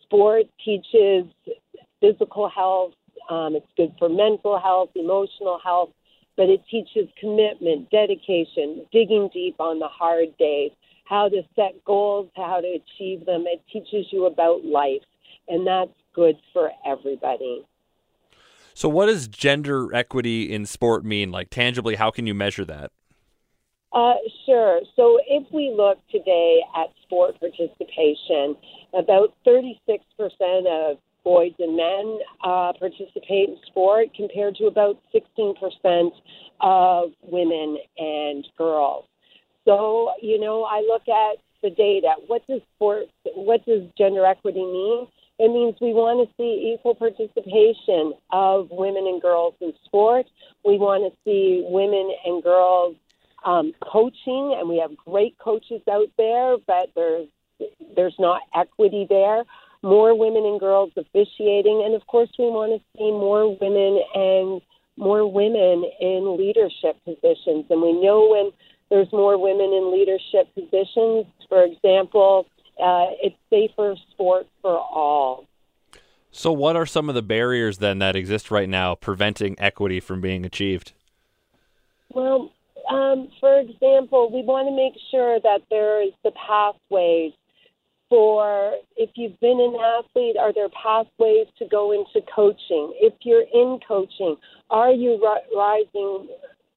Sport 0.03 0.45
teaches 0.63 1.25
physical 1.99 2.49
health, 2.49 2.93
um, 3.29 3.55
it's 3.55 3.67
good 3.77 3.93
for 3.99 4.09
mental 4.09 4.59
health, 4.59 4.89
emotional 4.95 5.59
health, 5.63 5.89
but 6.35 6.49
it 6.49 6.61
teaches 6.69 7.07
commitment, 7.19 7.89
dedication, 7.91 8.85
digging 8.91 9.29
deep 9.33 9.55
on 9.59 9.79
the 9.79 9.87
hard 9.87 10.35
days, 10.37 10.71
how 11.05 11.29
to 11.29 11.41
set 11.55 11.83
goals, 11.85 12.29
how 12.35 12.61
to 12.61 12.67
achieve 12.67 13.25
them. 13.25 13.45
It 13.47 13.61
teaches 13.71 14.07
you 14.11 14.25
about 14.25 14.65
life, 14.65 15.01
and 15.47 15.65
that's 15.65 15.91
good 16.13 16.35
for 16.53 16.71
everybody. 16.85 17.65
So, 18.73 18.87
what 18.87 19.07
does 19.07 19.27
gender 19.27 19.93
equity 19.93 20.53
in 20.53 20.65
sport 20.65 21.03
mean? 21.03 21.31
Like, 21.31 21.49
tangibly, 21.49 21.95
how 21.95 22.11
can 22.11 22.25
you 22.25 22.33
measure 22.33 22.65
that? 22.65 22.91
Uh, 23.91 24.13
sure. 24.45 24.81
So, 24.95 25.19
if 25.27 25.51
we 25.51 25.73
look 25.75 25.97
today 26.09 26.61
at 26.77 26.87
sport 27.03 27.39
participation, 27.39 28.55
about 28.93 29.33
36% 29.45 29.79
of 30.67 30.97
boys 31.29 31.53
and 31.59 31.77
men 31.77 32.17
uh, 32.43 32.73
participate 32.79 33.49
in 33.49 33.57
sport 33.67 34.07
compared 34.15 34.55
to 34.55 34.65
about 34.65 34.97
16% 35.13 36.09
of 36.59 37.11
women 37.21 37.77
and 37.99 38.47
girls. 38.57 39.05
So, 39.63 40.13
you 40.23 40.39
know, 40.39 40.63
I 40.63 40.79
look 40.79 41.07
at 41.07 41.37
the 41.61 41.69
data. 41.69 42.15
What 42.25 42.41
does 42.47 42.61
sport, 42.75 43.03
what 43.35 43.63
does 43.67 43.83
gender 43.95 44.25
equity 44.25 44.65
mean? 44.65 45.07
It 45.37 45.49
means 45.49 45.75
we 45.79 45.93
want 45.93 46.27
to 46.27 46.33
see 46.35 46.73
equal 46.73 46.95
participation 46.95 48.13
of 48.31 48.69
women 48.71 49.05
and 49.05 49.21
girls 49.21 49.53
in 49.61 49.71
sport. 49.85 50.25
We 50.65 50.79
want 50.79 51.13
to 51.13 51.17
see 51.23 51.63
women 51.69 52.11
and 52.25 52.41
girls 52.41 52.95
um, 53.45 53.73
coaching, 53.83 54.57
and 54.57 54.67
we 54.67 54.79
have 54.79 54.97
great 54.97 55.37
coaches 55.37 55.81
out 55.91 56.09
there, 56.17 56.57
but 56.65 56.89
there's 56.95 57.27
there's 57.95 58.15
not 58.17 58.41
equity 58.55 59.05
there 59.09 59.43
more 59.81 60.17
women 60.17 60.45
and 60.45 60.59
girls 60.59 60.91
officiating, 60.97 61.83
and 61.85 61.95
of 61.95 62.05
course, 62.07 62.29
we 62.37 62.45
want 62.45 62.73
to 62.73 62.97
see 62.97 63.11
more 63.11 63.55
women 63.59 64.01
and 64.13 64.61
more 64.97 65.29
women 65.31 65.89
in 65.99 66.37
leadership 66.37 66.97
positions. 67.05 67.65
And 67.69 67.81
we 67.81 67.93
know 67.93 68.27
when 68.29 68.51
there's 68.89 69.11
more 69.11 69.37
women 69.37 69.71
in 69.73 69.91
leadership 69.91 70.53
positions, 70.53 71.25
for 71.47 71.63
example, 71.63 72.47
uh, 72.81 73.11
it's 73.21 73.35
safer 73.49 73.95
sport 74.11 74.47
for 74.61 74.77
all. 74.77 75.45
So, 76.31 76.51
what 76.51 76.75
are 76.75 76.85
some 76.85 77.09
of 77.09 77.15
the 77.15 77.21
barriers 77.21 77.79
then 77.79 77.99
that 77.99 78.15
exist 78.15 78.51
right 78.51 78.69
now 78.69 78.95
preventing 78.95 79.55
equity 79.59 79.99
from 79.99 80.21
being 80.21 80.45
achieved? 80.45 80.93
Well, 82.13 82.51
um, 82.89 83.29
for 83.39 83.59
example, 83.59 84.31
we 84.31 84.43
want 84.43 84.67
to 84.67 84.75
make 84.75 84.93
sure 85.11 85.39
that 85.39 85.61
there's 85.69 86.11
the 86.23 86.31
pathways 86.31 87.33
for 88.09 88.75
if 88.97 89.11
you've 89.15 89.39
been 89.39 89.59
an 89.59 89.75
athlete, 89.79 90.35
are 90.37 90.51
there 90.53 90.69
pathways 90.69 91.47
to 91.59 91.65
go 91.69 91.91
into 91.91 92.25
coaching? 92.33 92.93
If 92.99 93.13
you're 93.21 93.45
in 93.53 93.79
coaching, 93.87 94.35
are 94.69 94.91
you 94.91 95.19
ri- 95.21 95.55
rising 95.55 96.29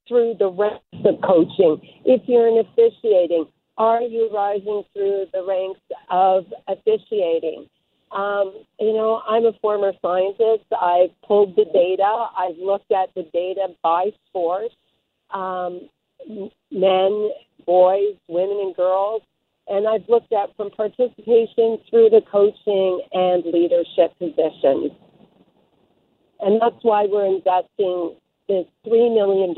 through 0.06 0.36
the 0.38 0.50
ranks 0.50 0.84
of 1.04 1.20
coaching? 1.22 1.80
If 2.04 2.22
you're 2.26 2.48
in 2.48 2.58
officiating, 2.58 3.46
are 3.78 4.02
you 4.02 4.30
rising 4.32 4.82
through 4.92 5.26
the 5.32 5.44
ranks 5.44 5.80
of 6.10 6.44
officiating? 6.68 7.68
Um, 8.12 8.64
you 8.78 8.92
know, 8.92 9.22
I'm 9.26 9.46
a 9.46 9.52
former 9.62 9.92
scientist. 10.02 10.66
I've 10.78 11.10
pulled 11.26 11.56
the 11.56 11.64
data. 11.64 12.26
I've 12.36 12.58
looked 12.58 12.92
at 12.92 13.08
the 13.14 13.22
data 13.32 13.68
by 13.82 14.10
sport, 14.28 14.70
um, 15.32 15.88
men, 16.70 17.30
boys, 17.64 18.16
women, 18.28 18.58
and 18.60 18.76
girls 18.76 19.22
and 19.68 19.86
I've 19.86 20.08
looked 20.08 20.32
at 20.32 20.54
from 20.56 20.70
participation 20.70 21.78
through 21.88 22.10
the 22.10 22.22
coaching 22.30 23.02
and 23.12 23.44
leadership 23.44 24.16
positions. 24.18 24.92
And 26.40 26.60
that's 26.60 26.82
why 26.82 27.06
we're 27.08 27.26
investing 27.26 28.16
this 28.48 28.66
$3 28.86 29.14
million 29.14 29.54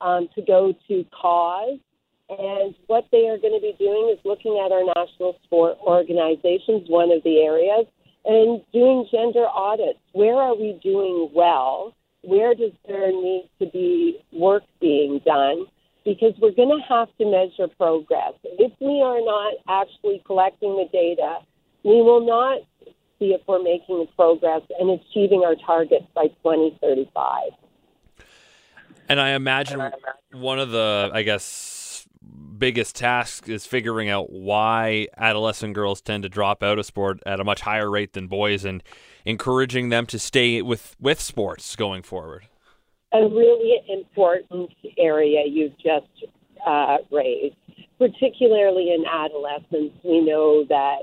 um, 0.00 0.28
to 0.34 0.42
go 0.42 0.74
to 0.88 1.06
CAAWS. 1.22 1.80
And 2.28 2.74
what 2.86 3.06
they 3.10 3.26
are 3.28 3.38
going 3.38 3.54
to 3.54 3.60
be 3.60 3.74
doing 3.78 4.14
is 4.14 4.24
looking 4.24 4.62
at 4.64 4.70
our 4.70 4.84
national 4.84 5.36
sport 5.44 5.78
organizations, 5.80 6.88
one 6.88 7.10
of 7.10 7.24
the 7.24 7.38
areas, 7.38 7.86
and 8.24 8.60
doing 8.72 9.08
gender 9.10 9.46
audits. 9.46 9.98
Where 10.12 10.36
are 10.36 10.54
we 10.54 10.78
doing 10.82 11.30
well? 11.34 11.96
Where 12.22 12.54
does 12.54 12.72
there 12.86 13.10
need 13.10 13.48
to 13.58 13.66
be 13.66 14.20
work 14.32 14.62
being 14.80 15.20
done? 15.24 15.66
Because 16.10 16.34
we're 16.40 16.50
going 16.50 16.76
to 16.76 16.82
have 16.88 17.06
to 17.18 17.24
measure 17.24 17.72
progress. 17.76 18.32
If 18.42 18.72
we 18.80 19.00
are 19.00 19.20
not 19.20 19.54
actually 19.68 20.20
collecting 20.26 20.70
the 20.76 20.88
data, 20.92 21.38
we 21.84 22.02
will 22.02 22.26
not 22.26 22.62
see 23.18 23.26
if 23.26 23.40
we're 23.46 23.62
making 23.62 24.08
progress 24.16 24.62
and 24.80 24.90
achieving 24.90 25.44
our 25.44 25.54
targets 25.64 26.06
by 26.12 26.26
2035. 26.42 27.52
And 29.08 29.20
I 29.20 29.30
imagine 29.30 29.80
one 30.32 30.58
of 30.58 30.72
the, 30.72 31.12
I 31.14 31.22
guess, 31.22 32.08
biggest 32.58 32.96
tasks 32.96 33.48
is 33.48 33.64
figuring 33.64 34.08
out 34.08 34.32
why 34.32 35.06
adolescent 35.16 35.74
girls 35.74 36.00
tend 36.00 36.24
to 36.24 36.28
drop 36.28 36.64
out 36.64 36.80
of 36.80 36.86
sport 36.86 37.20
at 37.24 37.38
a 37.38 37.44
much 37.44 37.60
higher 37.60 37.88
rate 37.88 38.14
than 38.14 38.26
boys 38.26 38.64
and 38.64 38.82
encouraging 39.24 39.90
them 39.90 40.06
to 40.06 40.18
stay 40.18 40.60
with, 40.60 40.96
with 40.98 41.20
sports 41.20 41.76
going 41.76 42.02
forward 42.02 42.48
a 43.12 43.28
really 43.28 43.80
important 43.88 44.70
area 44.98 45.42
you've 45.46 45.76
just 45.78 46.06
uh, 46.66 46.98
raised, 47.10 47.56
particularly 47.98 48.92
in 48.94 49.04
adolescence. 49.06 49.92
We 50.04 50.20
know 50.20 50.64
that 50.68 51.02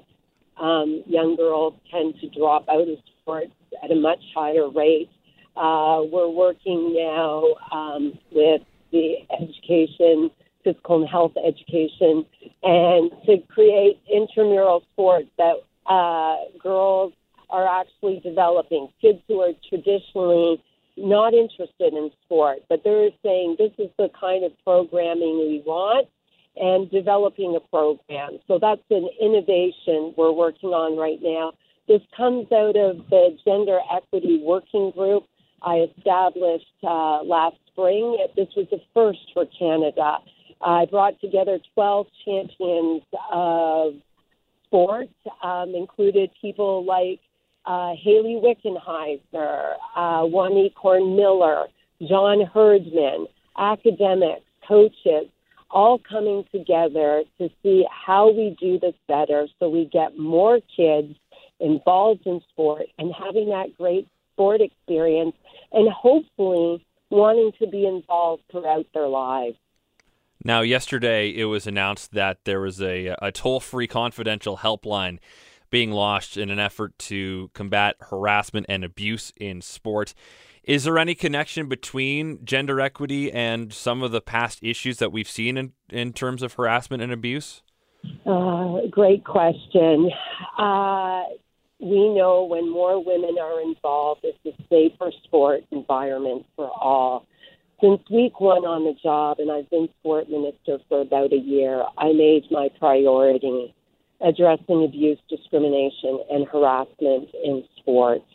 um, 0.62 1.04
young 1.06 1.36
girls 1.36 1.74
tend 1.92 2.16
to 2.22 2.30
drop 2.30 2.68
out 2.70 2.88
of 2.88 2.98
sports 3.22 3.52
at 3.84 3.92
a 3.92 3.96
much 3.96 4.20
higher 4.34 4.70
rate. 4.70 5.10
Uh, 5.56 6.04
we're 6.12 6.30
working 6.30 6.94
now 6.96 7.44
um, 7.72 8.18
with 8.32 8.62
the 8.92 9.16
education, 9.32 10.32
physical 10.64 11.02
and 11.02 11.10
health 11.10 11.34
education, 11.46 12.26
and 12.64 13.12
to 13.26 13.38
create 13.50 14.00
intramural 14.12 14.84
sports 14.94 15.30
that 15.38 15.56
uh, 15.88 16.38
girls 16.62 17.14
are 17.50 17.68
actually 17.82 18.20
developing. 18.20 18.88
Kids 19.02 19.20
who 19.28 19.42
are 19.42 19.54
traditionally 19.70 20.62
not 20.98 21.34
interested 21.34 21.94
in 21.94 22.12
sport, 22.26 22.60
but 22.70 22.82
they're 22.84 23.10
saying 23.24 23.56
this 23.58 23.72
is 23.78 23.90
the 23.98 24.10
kind 24.20 24.44
of 24.44 24.52
programming 24.64 25.38
we 25.40 25.64
want 25.66 26.08
and 26.56 26.90
developing 26.90 27.56
a 27.56 27.60
program. 27.60 28.40
So 28.48 28.58
that's 28.60 28.82
an 28.90 29.08
innovation 29.22 30.14
we're 30.18 30.32
working 30.32 30.70
on 30.70 30.98
right 30.98 31.20
now. 31.22 31.54
This 31.88 32.02
comes 32.16 32.52
out 32.52 32.76
of 32.76 32.98
the 33.10 33.38
Gender 33.46 33.80
Equity 33.96 34.42
Working 34.44 34.92
Group 34.92 35.26
I 35.62 35.88
established 35.98 36.66
uh, 36.84 37.24
last 37.24 37.58
spring. 37.68 38.18
This 38.36 38.48
was 38.56 38.68
the 38.70 38.80
first 38.94 39.20
for 39.34 39.46
Canada. 39.58 40.18
I 40.62 40.86
brought 40.86 41.20
together 41.20 41.60
12 41.74 42.08
champions 42.26 43.04
of 43.32 43.94
sport, 44.66 45.10
um, 45.44 45.74
included 45.76 46.32
people 46.42 46.86
like 46.86 47.20
uh, 47.68 47.94
Hayley 48.02 48.40
Wickenheiser, 48.42 49.74
uh, 49.96 50.22
Waneek 50.24 50.74
Horn-Miller, 50.76 51.68
John 52.08 52.46
Herdman, 52.46 53.28
academics, 53.58 54.46
coaches, 54.66 55.28
all 55.70 56.00
coming 56.00 56.46
together 56.52 57.24
to 57.38 57.50
see 57.62 57.86
how 57.92 58.32
we 58.32 58.56
do 58.60 58.80
this 58.80 58.94
better 59.08 59.48
so 59.60 59.68
we 59.68 59.86
get 59.92 60.18
more 60.18 60.60
kids 60.76 61.14
involved 61.60 62.26
in 62.26 62.40
sport 62.50 62.84
and 62.98 63.14
having 63.14 63.50
that 63.50 63.78
great 63.78 64.08
sport 64.34 64.62
experience 64.62 65.36
and 65.74 65.92
hopefully 65.92 66.86
wanting 67.10 67.52
to 67.60 67.68
be 67.68 67.86
involved 67.86 68.44
throughout 68.50 68.86
their 68.94 69.08
lives. 69.08 69.58
Now, 70.44 70.62
yesterday 70.62 71.30
it 71.30 71.46
was 71.46 71.68
announced 71.68 72.14
that 72.14 72.46
there 72.46 72.62
was 72.62 72.82
a, 72.82 73.16
a 73.22 73.32
toll 73.32 73.60
free 73.60 73.88
confidential 73.88 74.58
helpline 74.58 75.20
being 75.70 75.92
launched 75.92 76.38
in 76.38 76.50
an 76.50 76.60
effort 76.60 76.98
to 77.00 77.50
combat 77.54 77.96
harassment 78.00 78.66
and 78.70 78.84
abuse 78.84 79.32
in 79.38 79.62
sport. 79.62 80.14
Is 80.64 80.84
there 80.84 80.98
any 80.98 81.16
connection 81.16 81.70
between 81.70 82.44
gender 82.44 82.82
equity 82.82 83.32
and 83.32 83.72
some 83.72 84.04
of 84.04 84.12
the 84.12 84.20
past 84.20 84.60
issues 84.62 84.98
that 84.98 85.12
we've 85.12 85.30
seen 85.30 85.58
in, 85.58 85.72
in 85.90 86.12
terms 86.12 86.42
of 86.44 86.54
harassment 86.54 87.02
and 87.02 87.14
abuse? 87.14 87.62
Uh, 88.26 88.80
great 88.92 89.24
question. 89.24 90.10
Uh, 90.58 91.24
we 91.80 92.10
know 92.14 92.44
when 92.50 92.70
more 92.70 93.04
women 93.04 93.38
are 93.40 93.62
involved, 93.62 94.26
it's 94.26 94.38
a 94.46 94.64
safer 94.70 95.12
sport 95.24 95.64
environment 95.72 96.46
for 96.56 96.70
all. 96.70 97.26
Since 97.80 98.02
week 98.10 98.42
one 98.42 98.66
on 98.66 98.84
the 98.84 98.96
job, 99.02 99.38
and 99.40 99.52
I've 99.52 99.70
been 99.70 99.88
sport 100.00 100.30
minister 100.30 100.80
for 100.90 101.02
about 101.02 101.32
a 101.32 101.38
year, 101.38 101.84
I 101.98 102.12
made 102.12 102.44
my 102.50 102.70
priority 102.80 103.74
addressing 104.22 104.84
abuse, 104.84 105.20
discrimination, 105.30 106.20
and 106.30 106.48
harassment 106.48 107.30
in 107.44 107.64
sports. 107.78 108.26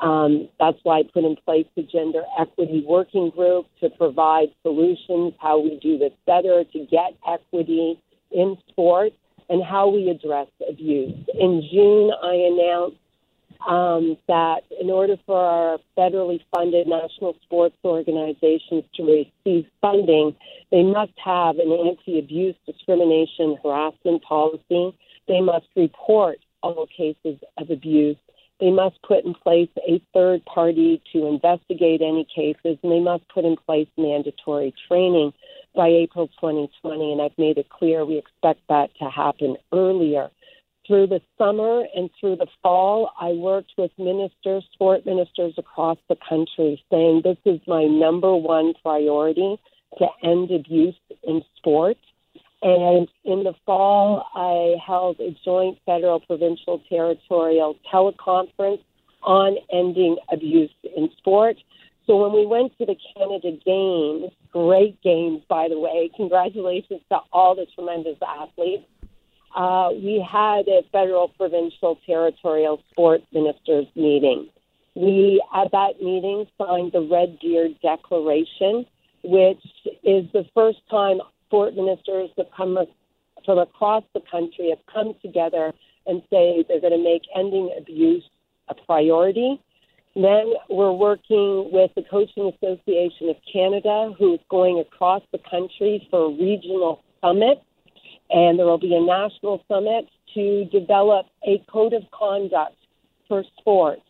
Um, 0.00 0.48
that's 0.58 0.78
why 0.82 0.98
I 0.98 1.02
put 1.12 1.24
in 1.24 1.36
place 1.36 1.66
the 1.76 1.82
gender 1.82 2.22
equity 2.38 2.84
working 2.86 3.30
group 3.30 3.66
to 3.80 3.90
provide 3.90 4.48
solutions, 4.62 5.34
how 5.40 5.60
we 5.60 5.78
do 5.80 5.98
this 5.98 6.12
better 6.26 6.64
to 6.64 6.86
get 6.90 7.14
equity 7.28 8.00
in 8.32 8.56
sports, 8.68 9.16
and 9.48 9.62
how 9.62 9.88
we 9.88 10.08
address 10.08 10.48
abuse. 10.68 11.14
In 11.38 11.62
June, 11.70 12.10
I 12.22 12.34
announced 12.34 12.98
um, 13.66 14.16
that 14.28 14.62
in 14.80 14.90
order 14.90 15.16
for 15.26 15.38
our 15.38 15.78
federally 15.96 16.40
funded 16.54 16.86
national 16.86 17.36
sports 17.42 17.76
organizations 17.84 18.84
to 18.94 19.02
receive 19.02 19.66
funding, 19.80 20.34
they 20.70 20.82
must 20.82 21.12
have 21.24 21.58
an 21.58 21.72
anti 21.72 22.18
abuse, 22.18 22.56
discrimination, 22.66 23.56
harassment 23.62 24.22
policy. 24.22 24.96
They 25.28 25.40
must 25.40 25.66
report 25.76 26.38
all 26.62 26.86
cases 26.96 27.38
of 27.58 27.70
abuse 27.70 28.16
they 28.60 28.70
must 28.70 29.02
put 29.02 29.24
in 29.24 29.34
place 29.34 29.68
a 29.86 30.00
third 30.12 30.44
party 30.44 31.02
to 31.12 31.26
investigate 31.26 32.00
any 32.00 32.26
cases, 32.34 32.78
and 32.82 32.92
they 32.92 33.00
must 33.00 33.28
put 33.28 33.44
in 33.44 33.56
place 33.56 33.88
mandatory 33.96 34.72
training 34.88 35.32
by 35.74 35.88
April 35.88 36.28
2020. 36.40 37.12
And 37.12 37.20
I've 37.20 37.36
made 37.36 37.58
it 37.58 37.68
clear 37.68 38.04
we 38.04 38.18
expect 38.18 38.60
that 38.68 38.90
to 39.00 39.10
happen 39.10 39.56
earlier. 39.72 40.30
Through 40.86 41.08
the 41.08 41.20
summer 41.36 41.84
and 41.94 42.10
through 42.20 42.36
the 42.36 42.46
fall, 42.62 43.10
I 43.18 43.32
worked 43.32 43.72
with 43.76 43.90
ministers, 43.98 44.64
sport 44.72 45.04
ministers 45.04 45.54
across 45.56 45.98
the 46.08 46.16
country, 46.28 46.82
saying 46.90 47.22
this 47.24 47.38
is 47.44 47.60
my 47.66 47.84
number 47.84 48.36
one 48.36 48.74
priority 48.82 49.58
to 49.98 50.06
end 50.22 50.50
abuse 50.50 50.94
in 51.22 51.42
sport. 51.56 51.96
And 52.64 53.08
in 53.24 53.44
the 53.44 53.52
fall, 53.66 54.26
I 54.34 54.76
held 54.84 55.20
a 55.20 55.36
joint 55.44 55.78
federal, 55.84 56.20
provincial, 56.20 56.82
territorial 56.88 57.76
teleconference 57.92 58.80
on 59.22 59.58
ending 59.70 60.16
abuse 60.32 60.70
in 60.96 61.10
sport. 61.18 61.58
So 62.06 62.16
when 62.16 62.32
we 62.32 62.46
went 62.46 62.76
to 62.78 62.86
the 62.86 62.96
Canada 63.14 63.52
Games, 63.66 64.32
great 64.50 64.98
games, 65.02 65.42
by 65.46 65.68
the 65.68 65.78
way, 65.78 66.10
congratulations 66.16 67.02
to 67.10 67.18
all 67.34 67.54
the 67.54 67.66
tremendous 67.74 68.16
athletes. 68.26 68.84
Uh, 69.54 69.90
we 69.92 70.26
had 70.26 70.66
a 70.66 70.82
federal, 70.90 71.28
provincial, 71.28 71.98
territorial 72.06 72.82
sports 72.90 73.26
ministers 73.30 73.86
meeting. 73.94 74.48
We, 74.94 75.44
at 75.54 75.70
that 75.72 76.00
meeting, 76.00 76.46
signed 76.56 76.92
the 76.92 77.02
Red 77.02 77.38
Deer 77.40 77.68
Declaration, 77.82 78.86
which 79.22 79.62
is 80.02 80.24
the 80.32 80.46
first 80.54 80.78
time 80.90 81.20
sport 81.54 81.76
ministers 81.76 82.30
that 82.36 82.46
come 82.56 82.76
from 83.44 83.58
across 83.58 84.02
the 84.12 84.20
country 84.28 84.70
have 84.70 84.84
come 84.92 85.14
together 85.22 85.72
and 86.04 86.20
say 86.28 86.64
they're 86.66 86.80
going 86.80 86.92
to 86.92 87.02
make 87.02 87.22
ending 87.36 87.72
abuse 87.78 88.24
a 88.68 88.74
priority. 88.74 89.60
Then 90.16 90.54
we're 90.68 90.92
working 90.92 91.70
with 91.72 91.92
the 91.94 92.02
Coaching 92.10 92.52
Association 92.56 93.28
of 93.28 93.36
Canada, 93.52 94.12
who's 94.18 94.40
going 94.50 94.80
across 94.80 95.22
the 95.30 95.38
country 95.48 96.08
for 96.10 96.26
a 96.26 96.30
regional 96.30 97.02
summit, 97.20 97.62
and 98.30 98.58
there 98.58 98.66
will 98.66 98.78
be 98.78 98.94
a 98.96 99.00
national 99.00 99.62
summit 99.68 100.08
to 100.34 100.64
develop 100.66 101.26
a 101.46 101.62
code 101.70 101.92
of 101.92 102.02
conduct 102.10 102.76
for 103.28 103.44
sports. 103.58 104.02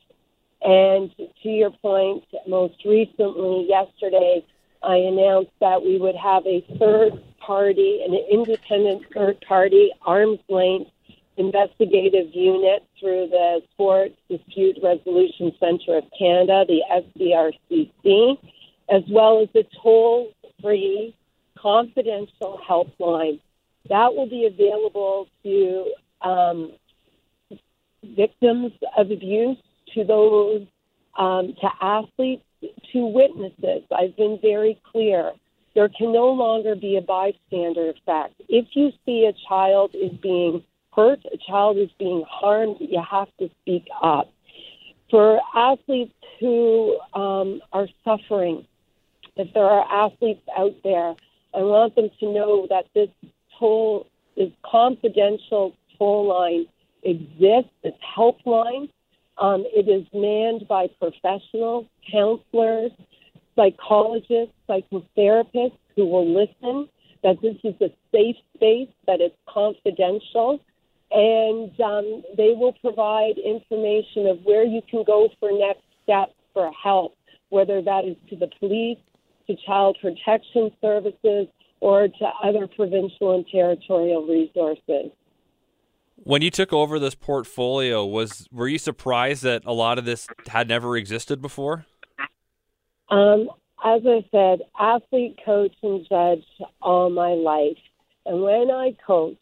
And 0.62 1.10
to 1.42 1.48
your 1.48 1.72
point, 1.72 2.24
most 2.48 2.86
recently, 2.86 3.66
yesterday, 3.68 4.42
I 4.84 4.96
announced 4.96 5.52
that 5.60 5.82
we 5.82 5.98
would 5.98 6.16
have 6.16 6.46
a 6.46 6.64
third 6.78 7.12
party, 7.38 8.02
an 8.06 8.14
independent 8.30 9.04
third 9.14 9.40
party, 9.46 9.90
arm's 10.02 10.40
length 10.48 10.90
investigative 11.36 12.32
unit 12.32 12.84
through 12.98 13.28
the 13.28 13.60
Sports 13.72 14.14
Dispute 14.28 14.78
Resolution 14.82 15.52
Center 15.58 15.98
of 15.98 16.04
Canada, 16.16 16.64
the 16.68 16.82
SDRCC, 16.92 18.38
as 18.88 19.02
well 19.10 19.42
as 19.42 19.48
a 19.54 19.64
toll 19.82 20.32
free 20.62 21.14
confidential 21.58 22.60
helpline. 22.66 23.40
That 23.88 24.14
will 24.14 24.28
be 24.28 24.46
available 24.46 25.26
to 25.42 25.92
um, 26.22 26.72
victims 28.04 28.72
of 28.96 29.10
abuse, 29.10 29.58
to 29.94 30.04
those, 30.04 30.66
um, 31.18 31.54
to 31.60 31.68
athletes, 31.80 32.44
to 32.92 33.06
witnesses. 33.06 33.82
I've 33.96 34.16
been 34.16 34.38
very 34.40 34.80
clear. 34.90 35.32
There 35.74 35.88
can 35.88 36.12
no 36.12 36.28
longer 36.30 36.74
be 36.74 36.96
a 36.96 37.00
bystander 37.00 37.90
effect. 37.90 38.34
If 38.48 38.66
you 38.74 38.92
see 39.04 39.26
a 39.26 39.34
child 39.48 39.90
is 39.94 40.12
being 40.22 40.62
hurt, 40.94 41.20
a 41.32 41.36
child 41.36 41.78
is 41.78 41.90
being 41.98 42.24
harmed, 42.28 42.76
you 42.80 43.02
have 43.08 43.28
to 43.38 43.50
speak 43.62 43.86
up. 44.02 44.30
For 45.10 45.40
athletes 45.54 46.14
who 46.40 46.98
um, 47.12 47.60
are 47.72 47.88
suffering, 48.04 48.66
if 49.36 49.52
there 49.52 49.64
are 49.64 50.06
athletes 50.06 50.42
out 50.56 50.74
there, 50.84 51.14
I 51.54 51.58
want 51.58 51.94
them 51.94 52.10
to 52.20 52.32
know 52.32 52.66
that 52.70 52.86
this 52.94 53.08
toll, 53.58 54.06
this 54.36 54.50
confidential 54.64 55.74
toll 55.98 56.28
line 56.28 56.66
exists, 57.02 57.70
this 57.82 57.94
helpline. 58.16 58.88
Um, 59.38 59.64
it 59.66 59.88
is 59.88 60.06
manned 60.12 60.68
by 60.68 60.88
professionals, 61.00 61.86
counselors, 62.10 62.92
psychologists, 63.56 64.54
psychotherapists 64.68 65.78
who 65.96 66.06
will 66.06 66.28
listen, 66.28 66.88
that 67.22 67.40
this 67.42 67.56
is 67.64 67.74
a 67.80 67.90
safe 68.12 68.36
space, 68.54 68.88
that 69.06 69.20
it's 69.20 69.36
confidential, 69.48 70.60
and 71.10 71.80
um, 71.80 72.22
they 72.36 72.52
will 72.56 72.74
provide 72.80 73.38
information 73.38 74.26
of 74.26 74.38
where 74.44 74.64
you 74.64 74.82
can 74.90 75.04
go 75.04 75.28
for 75.40 75.50
next 75.52 75.82
steps 76.02 76.34
for 76.52 76.70
help, 76.72 77.16
whether 77.48 77.80
that 77.82 78.04
is 78.04 78.16
to 78.30 78.36
the 78.36 78.48
police, 78.58 78.98
to 79.46 79.56
child 79.66 79.96
protection 80.00 80.70
services, 80.80 81.46
or 81.80 82.08
to 82.08 82.26
other 82.42 82.66
provincial 82.66 83.34
and 83.34 83.46
territorial 83.50 84.26
resources. 84.26 85.10
When 86.24 86.40
you 86.40 86.50
took 86.50 86.72
over 86.72 86.98
this 86.98 87.14
portfolio, 87.14 88.04
was 88.06 88.48
were 88.50 88.66
you 88.66 88.78
surprised 88.78 89.42
that 89.42 89.62
a 89.66 89.74
lot 89.74 89.98
of 89.98 90.06
this 90.06 90.26
had 90.48 90.68
never 90.68 90.96
existed 90.96 91.42
before? 91.42 91.84
Um, 93.10 93.50
as 93.84 94.00
I 94.06 94.24
said, 94.30 94.60
athlete, 94.80 95.38
coach, 95.44 95.74
and 95.82 96.06
judge 96.08 96.44
all 96.80 97.10
my 97.10 97.32
life. 97.32 97.76
And 98.24 98.40
when 98.40 98.70
I 98.70 98.96
coach, 99.06 99.36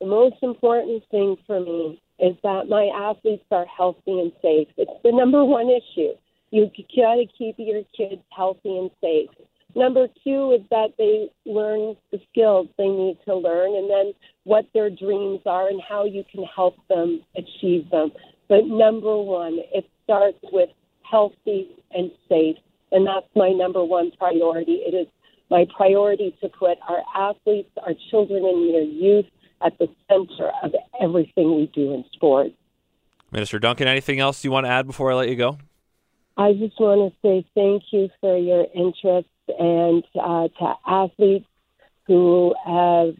the 0.00 0.06
most 0.06 0.36
important 0.40 1.02
thing 1.10 1.36
for 1.46 1.60
me 1.60 2.00
is 2.18 2.34
that 2.42 2.70
my 2.70 2.90
athletes 2.94 3.44
are 3.50 3.66
healthy 3.66 4.18
and 4.18 4.32
safe. 4.40 4.68
It's 4.78 5.02
the 5.02 5.12
number 5.12 5.44
one 5.44 5.68
issue. 5.68 6.14
You 6.50 6.70
got 6.96 7.16
to 7.16 7.26
keep 7.36 7.56
your 7.58 7.82
kids 7.94 8.22
healthy 8.34 8.78
and 8.78 8.90
safe. 9.02 9.28
Number 9.76 10.06
two 10.22 10.52
is 10.52 10.66
that 10.70 10.94
they 10.98 11.30
learn 11.44 11.96
the 12.12 12.20
skills 12.30 12.68
they 12.78 12.88
need 12.88 13.18
to 13.24 13.34
learn 13.34 13.74
and 13.74 13.90
then 13.90 14.12
what 14.44 14.66
their 14.72 14.88
dreams 14.88 15.40
are 15.46 15.68
and 15.68 15.80
how 15.86 16.04
you 16.04 16.24
can 16.30 16.44
help 16.44 16.76
them 16.88 17.22
achieve 17.36 17.90
them. 17.90 18.12
But 18.48 18.66
number 18.66 19.16
one, 19.16 19.58
it 19.72 19.88
starts 20.04 20.38
with 20.52 20.70
healthy 21.02 21.70
and 21.92 22.10
safe 22.28 22.56
and 22.94 23.06
that's 23.06 23.26
my 23.34 23.50
number 23.50 23.84
one 23.84 24.12
priority. 24.12 24.80
It 24.86 24.94
is 24.94 25.08
my 25.50 25.66
priority 25.76 26.34
to 26.40 26.48
put 26.48 26.78
our 26.88 27.02
athletes, 27.14 27.70
our 27.84 27.92
children, 28.10 28.44
and 28.44 28.72
their 28.72 28.82
youth 28.82 29.26
at 29.64 29.76
the 29.78 29.88
center 30.08 30.50
of 30.62 30.72
everything 31.02 31.56
we 31.56 31.70
do 31.74 31.92
in 31.92 32.04
sport. 32.12 32.52
Minister 33.32 33.58
Duncan, 33.58 33.88
anything 33.88 34.20
else 34.20 34.44
you 34.44 34.52
want 34.52 34.66
to 34.66 34.70
add 34.70 34.86
before 34.86 35.10
I 35.10 35.16
let 35.16 35.28
you 35.28 35.34
go? 35.34 35.58
I 36.36 36.52
just 36.52 36.78
want 36.78 37.12
to 37.12 37.18
say 37.20 37.46
thank 37.54 37.82
you 37.90 38.08
for 38.20 38.36
your 38.36 38.66
interest 38.74 39.28
and 39.58 40.04
uh, 40.20 40.48
to 40.48 40.74
athletes 40.86 41.46
who 42.06 42.54
have 42.64 43.14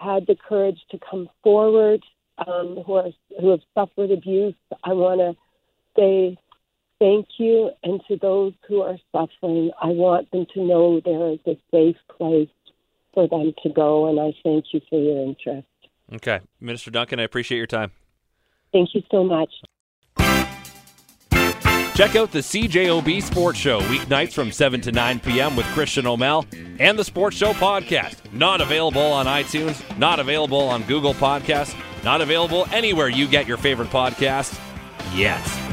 had 0.00 0.26
the 0.26 0.36
courage 0.36 0.78
to 0.90 0.98
come 1.10 1.28
forward, 1.42 2.02
um, 2.46 2.82
who 2.86 2.94
are 2.94 3.10
who 3.40 3.50
have 3.50 3.60
suffered 3.74 4.10
abuse. 4.10 4.54
I 4.84 4.92
want 4.92 5.20
to 5.20 5.36
say 5.96 6.38
thank 6.98 7.26
you. 7.38 7.70
And 7.82 8.00
to 8.08 8.16
those 8.16 8.52
who 8.66 8.82
are 8.82 8.98
suffering, 9.12 9.70
I 9.80 9.88
want 9.88 10.30
them 10.30 10.46
to 10.54 10.64
know 10.64 11.00
there 11.04 11.32
is 11.32 11.40
a 11.46 11.58
safe 11.70 11.96
place 12.16 12.48
for 13.14 13.28
them 13.28 13.52
to 13.62 13.68
go. 13.70 14.08
And 14.08 14.20
I 14.20 14.34
thank 14.42 14.66
you 14.72 14.80
for 14.88 15.00
your 15.00 15.24
interest. 15.24 15.66
Okay. 16.12 16.40
Minister 16.60 16.90
Duncan, 16.90 17.20
I 17.20 17.24
appreciate 17.24 17.58
your 17.58 17.66
time. 17.66 17.92
Thank 18.72 18.94
you 18.94 19.02
so 19.10 19.24
much. 19.24 19.50
Check 21.98 22.14
out 22.14 22.30
the 22.30 22.38
CJOB 22.38 23.20
Sports 23.24 23.58
Show 23.58 23.80
weeknights 23.80 24.32
from 24.32 24.52
7 24.52 24.80
to 24.82 24.92
9 24.92 25.18
p.m. 25.18 25.56
with 25.56 25.66
Christian 25.66 26.06
O'Mel 26.06 26.46
and 26.78 26.96
the 26.96 27.02
Sports 27.02 27.36
Show 27.36 27.52
podcast. 27.54 28.32
Not 28.32 28.60
available 28.60 29.02
on 29.02 29.26
iTunes, 29.26 29.82
not 29.98 30.20
available 30.20 30.60
on 30.60 30.84
Google 30.84 31.12
Podcasts, 31.12 31.74
not 32.04 32.20
available 32.20 32.68
anywhere 32.70 33.08
you 33.08 33.26
get 33.26 33.48
your 33.48 33.56
favorite 33.56 33.88
podcasts 33.88 34.56
yet. 35.12 35.67